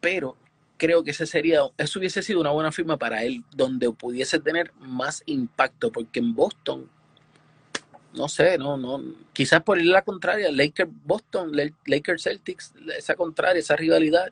[0.00, 0.36] pero
[0.76, 4.72] creo que ese sería, eso hubiese sido una buena firma para él, donde pudiese tener
[4.78, 6.90] más impacto, porque en Boston,
[8.12, 9.02] no sé, no, no,
[9.32, 11.52] quizás por ir a la contraria, Lakers Boston,
[11.86, 14.28] Lakers Celtics, esa contraria, esa rivalidad,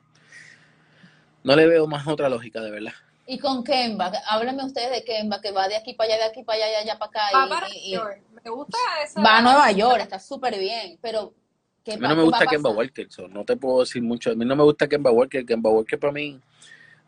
[1.42, 2.92] no le veo más otra lógica, de verdad.
[3.26, 6.42] Y con Kemba, háblame ustedes de Kemba, que va de aquí para allá, de aquí
[6.42, 7.20] para allá, de allá para acá.
[7.34, 8.22] Va y- para y- y- New York.
[8.44, 9.22] Me gusta esa.
[9.22, 11.43] va a Nueva York, está súper bien, pero ¿qué
[11.86, 12.70] A mí no me gusta Kemba?
[12.70, 14.30] Walker, so, no te puedo decir mucho.
[14.30, 15.44] A mí no me gusta Kemba Walker.
[15.44, 16.40] Kemba Walker para mí,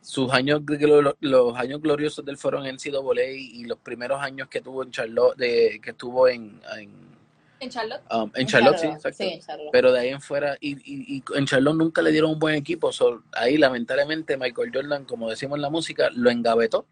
[0.01, 0.63] sus años,
[1.21, 5.37] los años gloriosos del fueron en NCAA y los primeros años que tuvo en Charlotte,
[5.37, 6.91] de, que estuvo en, en,
[7.59, 8.03] En Charlotte.
[8.13, 9.25] um, en En Charlotte, sí, exacto.
[9.25, 9.69] sí, en Charlotte.
[9.73, 12.55] Pero de ahí en fuera, y, y, y en Charlotte nunca le dieron un buen
[12.55, 12.93] equipo.
[12.93, 16.87] so, ahí lamentablemente Michael Jordan, como decimos en la música, lo engavetó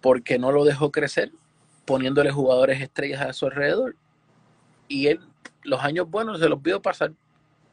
[0.00, 1.32] porque no lo dejó crecer,
[1.84, 3.96] poniéndole jugadores estrellas a su alrededor.
[4.88, 5.20] Y él,
[5.66, 7.12] los años buenos se los vio pasar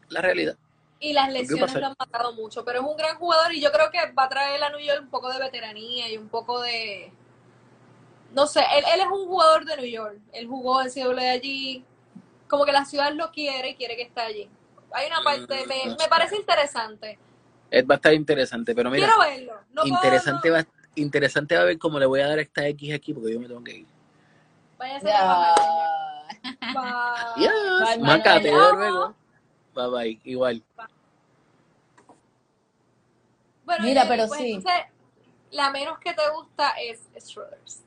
[0.10, 0.56] la realidad.
[1.00, 3.91] Y las lesiones lo han matado mucho, pero es un gran jugador y yo creo
[3.91, 7.12] que va a traer a New York un poco de veteranía y un poco de...
[8.34, 10.18] No sé, él, él es un jugador de New York.
[10.32, 11.84] Él jugó en CW allí.
[12.48, 14.50] Como que la ciudad lo quiere y quiere que esté allí.
[14.91, 17.20] Hay una parte, me, me parece interesante.
[17.70, 19.54] Es, va a estar interesante, pero mira, Quiero verlo.
[19.74, 20.66] No puedo- interesante, no- va,
[20.96, 23.48] interesante va a ver cómo le voy a dar esta X aquí porque yo me
[23.48, 23.88] tengo que ir.
[24.78, 25.54] Váyase a.
[26.44, 26.74] Bye.
[27.38, 28.41] Yes, Bye, bye, Maca, bye.
[28.41, 29.16] te veo luego.
[29.76, 30.64] Bye bye, igual.
[33.66, 34.52] Bueno, Mira, y- pero pues sí.
[34.54, 34.82] entonces,
[35.52, 37.82] la menos que te gusta es Struthers.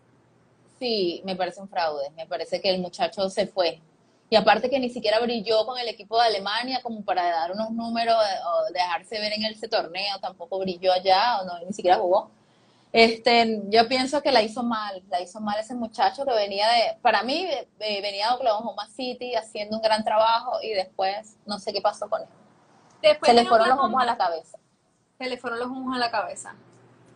[0.78, 2.10] Sí, me parece un fraude.
[2.16, 3.80] Me parece que el muchacho se fue.
[4.28, 7.70] Y aparte que ni siquiera brilló con el equipo de Alemania como para dar unos
[7.70, 11.96] números eh, o dejarse ver en ese torneo, tampoco brilló allá, o no, ni siquiera
[11.98, 12.30] jugó.
[12.92, 16.96] Este, yo pienso que la hizo mal, la hizo mal ese muchacho que venía de,
[17.02, 17.46] para mí,
[17.80, 22.08] eh, venía de Oklahoma City haciendo un gran trabajo y después no sé qué pasó
[22.08, 22.28] con él.
[23.02, 24.58] Después Se le fueron los humos a la cabeza.
[25.18, 26.54] se le fueron los humos a la cabeza.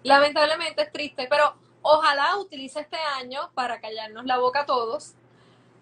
[0.02, 5.14] Lamentablemente es triste, pero ojalá utilice este año para callarnos la boca a todos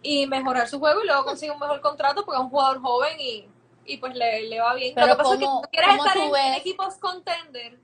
[0.02, 3.18] y mejorar su juego y luego consiga un mejor contrato porque es un jugador joven
[3.18, 3.48] y,
[3.84, 4.94] y pues le, le va bien.
[4.94, 6.56] Pero Lo que pasa es que ¿cómo- si tú quieres estar en ves?
[6.58, 7.78] equipos contender,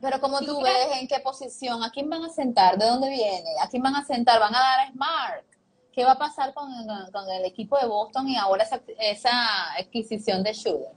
[0.00, 2.78] Pero como tú ves en qué posición, ¿a quién van a sentar?
[2.78, 3.48] ¿De dónde viene?
[3.60, 4.38] ¿A quién van a sentar?
[4.38, 5.44] ¿Van a dar a Smart?
[5.92, 6.70] ¿Qué va a pasar con,
[7.12, 10.92] con el equipo de Boston y ahora esa, esa adquisición de Shooter?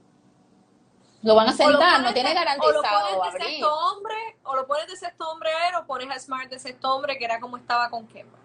[1.22, 2.00] ¿Lo van a sentar?
[2.02, 2.44] No tiene de- o lo
[2.82, 6.10] garantizado pones de sexto hombre, o lo pones de sexto hombre a él, o pones
[6.10, 8.38] a Smart de sexto hombre, que era como estaba con Kemba.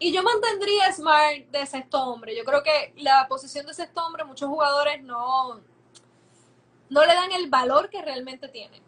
[0.00, 2.36] Y yo mantendría a Smart de sexto hombre.
[2.36, 5.60] Yo creo que la posición de sexto hombre, muchos jugadores no,
[6.90, 8.80] no le dan el valor que realmente tiene.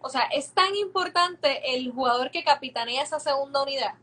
[0.00, 3.94] O sea, es tan importante el jugador que capitanea esa segunda unidad.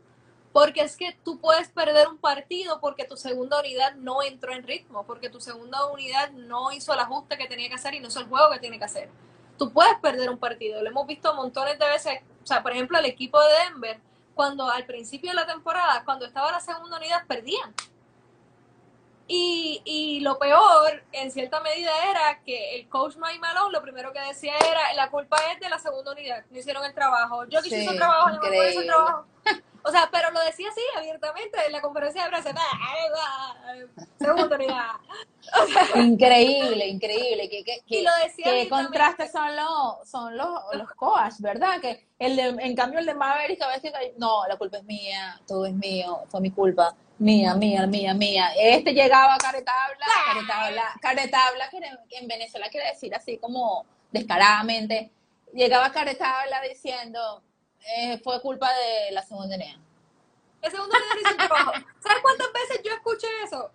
[0.52, 4.62] Porque es que tú puedes perder un partido porque tu segunda unidad no entró en
[4.62, 8.08] ritmo, porque tu segunda unidad no hizo el ajuste que tenía que hacer y no
[8.08, 9.10] hizo el juego que tiene que hacer.
[9.58, 12.20] Tú puedes perder un partido, lo hemos visto montones de veces.
[12.42, 14.00] O sea, por ejemplo, el equipo de Denver,
[14.34, 17.74] cuando al principio de la temporada, cuando estaba la segunda unidad, perdían.
[19.30, 24.10] Y, y lo peor, en cierta medida, era que el coach Mike Malone lo primero
[24.12, 27.44] que decía era, la culpa es de la segunda unidad, no hicieron el trabajo.
[27.44, 29.24] Yo que Sí, el trabajo, no hizo el trabajo.
[29.84, 32.50] O sea, pero lo decía así, abiertamente, en la conferencia de prensa.
[32.54, 33.74] "Ah,
[34.18, 34.90] Segunda unidad.
[35.94, 37.48] Increíble, increíble.
[37.48, 38.68] ¿Qué, qué, Y lo decía qué abiertamente.
[38.90, 41.80] contrastes son los, son los, los coaches, ¿verdad?
[41.80, 45.40] Que el de, en cambio el de Maverick a veces no, la culpa es mía,
[45.46, 48.50] todo es mío, fue mi culpa, mía, mía, mía, mía.
[48.56, 51.78] Este llegaba a caretabla, caretabla, caretabla, que
[52.18, 55.10] en- Venezuela quiere decir así como descaradamente,
[55.52, 57.42] llegaba a caretabla diciendo,
[57.96, 59.56] eh, fue culpa de la segunda.
[59.56, 61.72] El segundo unidad no hizo el trabajo.
[62.00, 63.70] ¿Sabes cuántas veces yo escuché eso?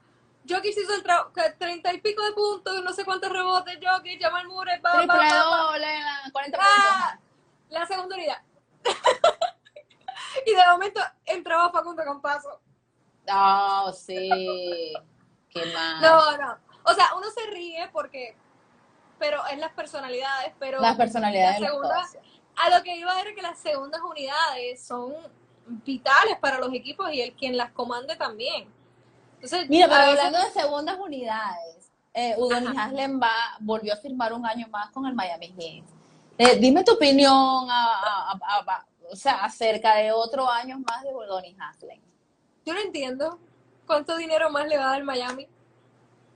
[0.48, 4.46] Jokic hizo el trabajo, treinta y pico de puntos, no sé cuántos rebotes, Jokic, Jamal
[4.48, 7.80] Murray, pa, pa, Triple pa, doble, la- 40 Ah, puntos.
[7.80, 8.42] la segunda unidad.
[10.46, 12.62] y de momento entraba Facundo Campazo.
[13.32, 14.94] Oh, sí.
[15.50, 16.02] Qué mal.
[16.02, 16.58] No, no.
[16.86, 18.36] O sea, uno se ríe porque,
[19.20, 22.06] pero es las personalidades, pero Las personalidades la segunda-
[22.56, 25.14] a lo que iba era que las segundas unidades son
[25.66, 28.68] vitales para los equipos y el quien las comande también.
[29.36, 32.84] Entonces, Mira, pero veces- hablando de segundas unidades, eh, Udonis Ajá.
[32.86, 35.86] Haslem va, volvió a firmar un año más con el Miami Heat.
[36.38, 37.32] Eh, dime tu opinión
[37.70, 42.00] a- a- a- a- o sea, acerca de otro año más de Udonis Haslem.
[42.66, 43.40] Yo no entiendo
[43.86, 45.48] cuánto dinero más le va a dar Miami.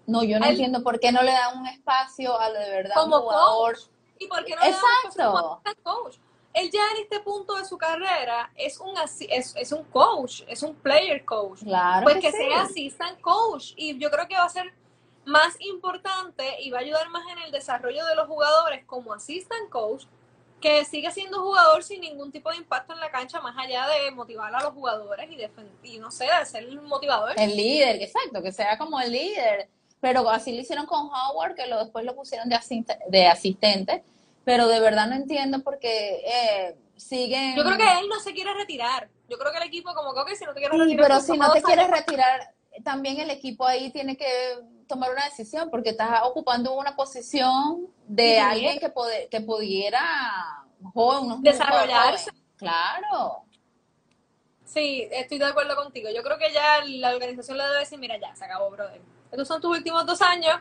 [0.05, 3.03] No, yo no entiendo por qué no le dan un espacio a lo de verdad
[3.03, 3.75] un como jugador.
[3.75, 3.85] coach.
[4.19, 5.57] ¿Y por qué no le damos Exacto.
[5.57, 6.15] espacio como coach?
[6.53, 8.93] Él ya en este punto de su carrera es un,
[9.29, 11.59] es, es un coach, es un player coach.
[11.63, 12.37] Claro pues que que sí.
[12.37, 13.73] sea assistant coach.
[13.75, 14.73] Y yo creo que va a ser
[15.25, 19.69] más importante y va a ayudar más en el desarrollo de los jugadores como assistant
[19.69, 20.05] coach,
[20.61, 24.11] que sigue siendo jugador sin ningún tipo de impacto en la cancha, más allá de
[24.11, 27.33] motivar a los jugadores y, y no sé, de ser el motivador.
[27.37, 29.69] El líder, exacto, que sea como el líder.
[29.99, 34.03] Pero así lo hicieron con Howard, que lo, después lo pusieron de, asiste- de asistente.
[34.45, 37.55] Pero de verdad no entiendo por qué eh, siguen.
[37.55, 39.09] Yo creo que él no se quiere retirar.
[39.27, 41.25] Yo creo que el equipo, como que, si no te quieres Sí, retirar, pero pues
[41.25, 42.53] si no te quieres retirar,
[42.83, 44.27] también el equipo ahí tiene que
[44.87, 48.89] tomar una decisión, porque estás ocupando una posición de Sí, alguien que,
[49.41, 52.31] pudiera joven, Desarrollarse.
[52.57, 53.43] Claro.
[54.63, 56.09] Sí, estoy de acuerdo contigo.
[56.13, 59.01] Yo creo que ya la organización le debe decir, mira, ya, se acabó, brother.
[59.31, 60.59] Estos son tus últimos dos años,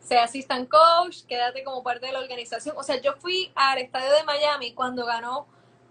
[0.00, 2.76] sea assistant coach, quédate como parte de la organización.
[2.76, 5.46] O sea, yo fui al estadio de Miami cuando ganó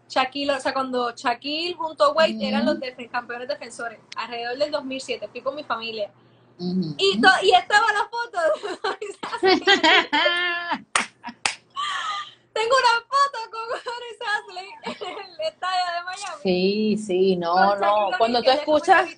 [0.09, 4.69] Shaquille, o sea, cuando Shaquille junto a Wade eran los defen- campeones defensores, alrededor del
[4.71, 6.11] 2007, fui con mi familia.
[6.59, 8.39] Y, to- y estaba la foto.
[12.53, 16.41] Tengo una foto con Boris Asley en el estadio de Miami.
[16.43, 18.09] Sí, sí, no, Con no.
[18.17, 19.09] Cuando tú escuchas,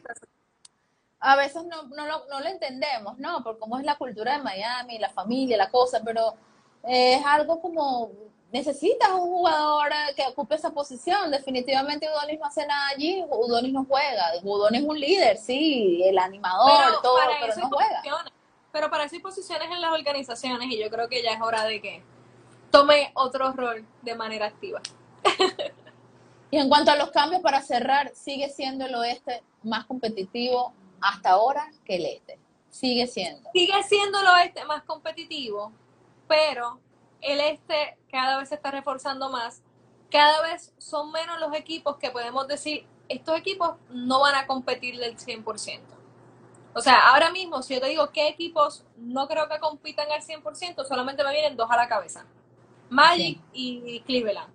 [1.20, 3.44] a veces no, no, lo, no lo entendemos, ¿no?
[3.44, 6.36] Por cómo es la cultura de Miami, la familia, la cosa, pero
[6.84, 8.12] eh, es algo como,
[8.56, 11.30] necesitas un jugador eh, que ocupe esa posición.
[11.30, 14.32] Definitivamente Udonis no hace nada allí, Udonis no juega.
[14.43, 18.01] Udonis es un líder, sí, el animador, todo, para pero no juega.
[18.72, 21.66] Pero para eso hay posiciones en las organizaciones y yo creo que ya es hora
[21.66, 22.01] de que
[22.72, 24.82] tome otro rol de manera activa.
[26.51, 31.32] Y en cuanto a los cambios, para cerrar, sigue siendo el oeste más competitivo hasta
[31.32, 32.39] ahora que el este.
[32.70, 33.49] Sigue siendo.
[33.51, 35.74] Sigue siendo el oeste más competitivo,
[36.30, 36.80] pero
[37.22, 39.61] el este cada vez se está reforzando más.
[40.11, 44.97] Cada vez son menos los equipos que podemos decir, estos equipos no van a competir
[44.97, 45.82] del 100%.
[46.74, 50.22] O sea, ahora mismo, si yo te digo qué equipos no creo que compitan al
[50.22, 52.26] 100%, solamente me vienen dos a la cabeza.
[52.89, 54.53] Magic y Cleveland.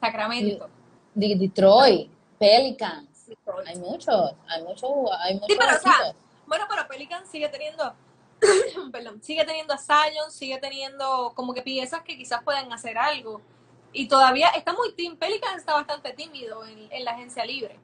[0.00, 0.68] Sacramento.
[1.14, 3.26] De- Detroit, Pelicans.
[3.26, 3.66] Detroit.
[3.68, 6.14] Hay muchos, hay muchos, hay muchos Sí, pero o sea,
[6.46, 7.94] bueno, pero Pelican sigue teniendo,
[8.92, 13.40] perdón, sigue teniendo a Zion, sigue teniendo como que piezas que quizás puedan hacer algo.
[13.92, 17.78] Y todavía está muy team, Pelican está bastante tímido en, en la agencia libre.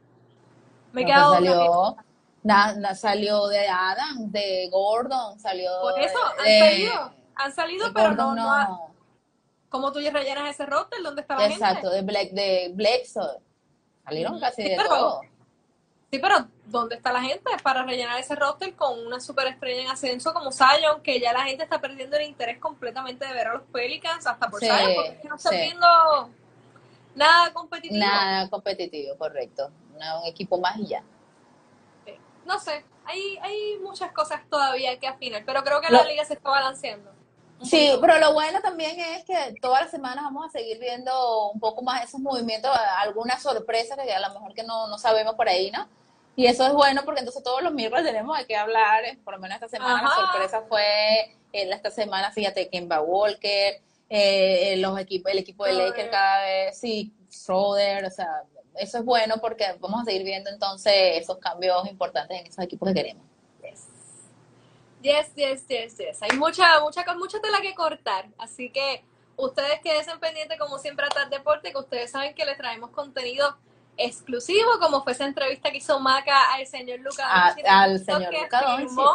[0.92, 1.96] Me he quedado salió,
[2.42, 7.92] na- na- salió de Adam, de Gordon, salió por eso han de- salido, han salido,
[7.94, 8.80] pero Gordon no, no, ha-
[9.70, 11.02] ¿cómo tú rellenas ese roster?
[11.02, 11.96] ¿Dónde está la Exacto, gente?
[11.96, 12.72] de Black, de.
[14.04, 15.20] Salieron casi Sí, de pero- todo.
[16.12, 20.34] Sí, pero ¿dónde está la gente para rellenar ese roster con una superestrella en ascenso
[20.34, 21.00] como Zion?
[21.02, 24.50] Que ya la gente está perdiendo el interés completamente de ver a los Pelicans hasta
[24.50, 25.56] por Sí, Zion, porque es que no está sí.
[25.56, 25.86] viendo
[27.14, 27.98] nada competitivo.
[27.98, 29.70] Nada competitivo, correcto.
[29.94, 31.02] Un equipo más y ya.
[32.44, 36.34] No sé, hay, hay muchas cosas todavía que afinar, pero creo que la liga se
[36.34, 37.10] está balanceando.
[37.62, 41.60] Sí, pero lo bueno también es que todas las semanas vamos a seguir viendo un
[41.60, 45.48] poco más esos movimientos, algunas sorpresas que a lo mejor que no, no sabemos por
[45.48, 45.88] ahí, ¿no?
[46.34, 49.34] Y eso es bueno porque entonces todos los miércoles tenemos de qué hablar, eh, por
[49.34, 50.20] lo menos esta semana la Ajá.
[50.22, 51.20] sorpresa fue,
[51.52, 55.74] eh, esta semana fíjate, Kemba Walker, eh, los equipos, el equipo de.
[55.74, 60.50] Lakers cada vez, sí, Schroeder, o sea, eso es bueno porque vamos a seguir viendo
[60.50, 63.24] entonces esos cambios importantes en esos equipos que queremos.
[63.62, 63.86] Yes.
[65.02, 66.22] Yes, yes, yes, yes.
[66.22, 68.28] Hay mucha, mucha, mucha tela que cortar.
[68.38, 69.04] Así que
[69.36, 73.56] ustedes queden pendientes, como siempre, a Tal Deporte, que ustedes saben que les traemos contenido
[73.96, 78.30] exclusivo, como fue esa entrevista que hizo Maca al señor Luca A- Doncic, al señor
[78.30, 78.76] que Doncic.
[78.88, 79.10] firmó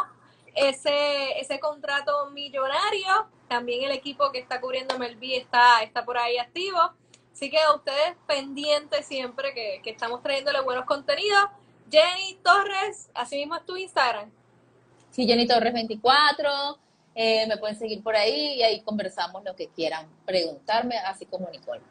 [0.55, 3.27] ese, ese contrato millonario.
[3.47, 6.79] También el equipo que está cubriendo MLB está, está por ahí activo.
[7.33, 11.45] Así que a ustedes pendientes siempre que, que estamos trayéndole buenos contenidos.
[11.89, 14.29] Jenny Torres, así mismo es tu Instagram.
[15.11, 16.77] Sí, Jenny Torres 24,
[17.15, 21.49] eh, me pueden seguir por ahí y ahí conversamos lo que quieran preguntarme, así como
[21.49, 21.81] Nicole,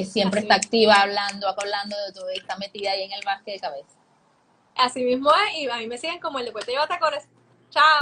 [0.00, 0.64] que siempre Así está es.
[0.66, 3.96] activa hablando, hablando de todo, y está metida ahí en el básquet de cabeza.
[4.76, 7.24] Así mismo es, y a mí me siguen como el deporte lleva tacones.
[7.70, 8.00] Chao.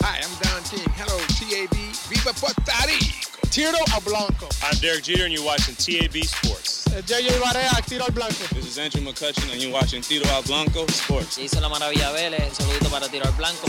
[0.00, 0.84] Hi, I'm Don King.
[0.96, 1.76] Hello, TAB.
[2.10, 3.48] Viva Puerto Rico.
[3.50, 4.48] Tiro al blanco.
[4.62, 6.86] I'm Derek Jeter, and you're watching TAB Sports.
[6.88, 8.34] Eh, JJ Barea, tiro al blanco.
[8.54, 11.34] This is Andrew McCutcheon, and you're watching Tito Al Blanco Sports.
[11.36, 13.66] Se hizo la maravilla Vélez, un saludito para tirar blanco.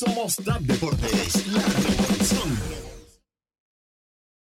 [0.00, 2.89] somos Trap Deportes, la revolución.